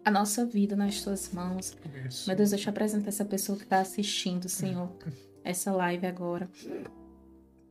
a 0.04 0.10
nossa 0.10 0.44
vida 0.44 0.74
nas 0.74 1.00
tuas 1.02 1.32
mãos. 1.32 1.76
Isso. 2.06 2.28
Meu 2.28 2.36
Deus, 2.36 2.52
eu 2.52 2.58
te 2.58 2.68
apresento 2.68 3.08
essa 3.08 3.24
pessoa 3.24 3.56
que 3.56 3.64
está 3.64 3.80
assistindo, 3.80 4.48
Senhor, 4.48 4.90
essa 5.44 5.72
live 5.72 6.06
agora. 6.06 6.48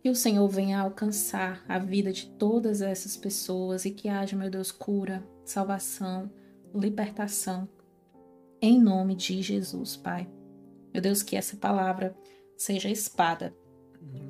Que 0.03 0.09
o 0.09 0.15
Senhor 0.15 0.45
venha 0.49 0.81
alcançar 0.81 1.63
a 1.65 1.79
vida 1.79 2.11
de 2.11 2.27
todas 2.31 2.81
essas 2.81 3.15
pessoas 3.15 3.85
e 3.85 3.89
que 3.89 4.09
haja, 4.09 4.35
meu 4.35 4.49
Deus, 4.49 4.69
cura, 4.69 5.23
salvação, 5.45 6.29
libertação. 6.75 7.69
Em 8.61 8.81
nome 8.81 9.15
de 9.15 9.41
Jesus, 9.41 9.95
Pai. 9.95 10.27
Meu 10.93 11.01
Deus, 11.01 11.23
que 11.23 11.37
essa 11.37 11.55
palavra 11.55 12.13
seja 12.57 12.89
espada 12.89 13.55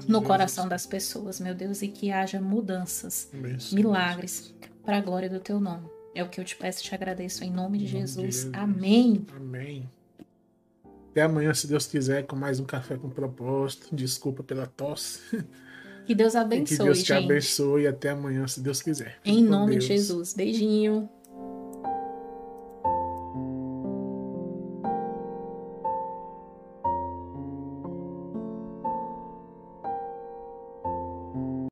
no 0.08 0.22
coração 0.22 0.68
das 0.68 0.86
pessoas, 0.86 1.40
meu 1.40 1.56
Deus, 1.56 1.82
e 1.82 1.88
que 1.88 2.12
haja 2.12 2.40
mudanças, 2.40 3.32
milagres, 3.72 4.54
para 4.86 5.00
a 5.00 5.02
glória 5.02 5.28
do 5.28 5.40
teu 5.40 5.60
nome. 5.60 5.90
É 6.14 6.24
o 6.24 6.30
que 6.30 6.40
eu 6.40 6.46
te 6.46 6.56
peço 6.56 6.82
e 6.82 6.84
te 6.84 6.94
agradeço 6.94 7.44
em 7.44 7.50
nome 7.50 7.80
de 7.80 7.88
Jesus. 7.88 8.48
Amém. 8.54 9.26
Amém. 9.36 9.90
Até 11.10 11.24
amanhã, 11.24 11.52
se 11.52 11.66
Deus 11.66 11.88
quiser, 11.88 12.28
com 12.28 12.36
mais 12.36 12.60
um 12.60 12.66
café 12.66 12.96
com 12.96 13.10
propósito. 13.10 13.96
Desculpa 13.96 14.44
pela 14.44 14.68
tosse. 14.68 15.20
Que 16.06 16.14
Deus 16.14 16.36
abençoe. 16.36 16.78
que 16.78 16.84
Deus 16.84 17.04
te 17.04 17.14
gente. 17.14 17.26
abençoe 17.26 17.88
até 17.88 18.10
amanhã, 18.10 18.48
se 18.48 18.60
Deus 18.62 18.82
quiser. 18.82 19.18
Em 19.24 19.44
nome 19.44 19.72
Deus. 19.74 19.84
de 19.86 19.88
Jesus. 19.90 20.34
Beijinho. 20.34 21.10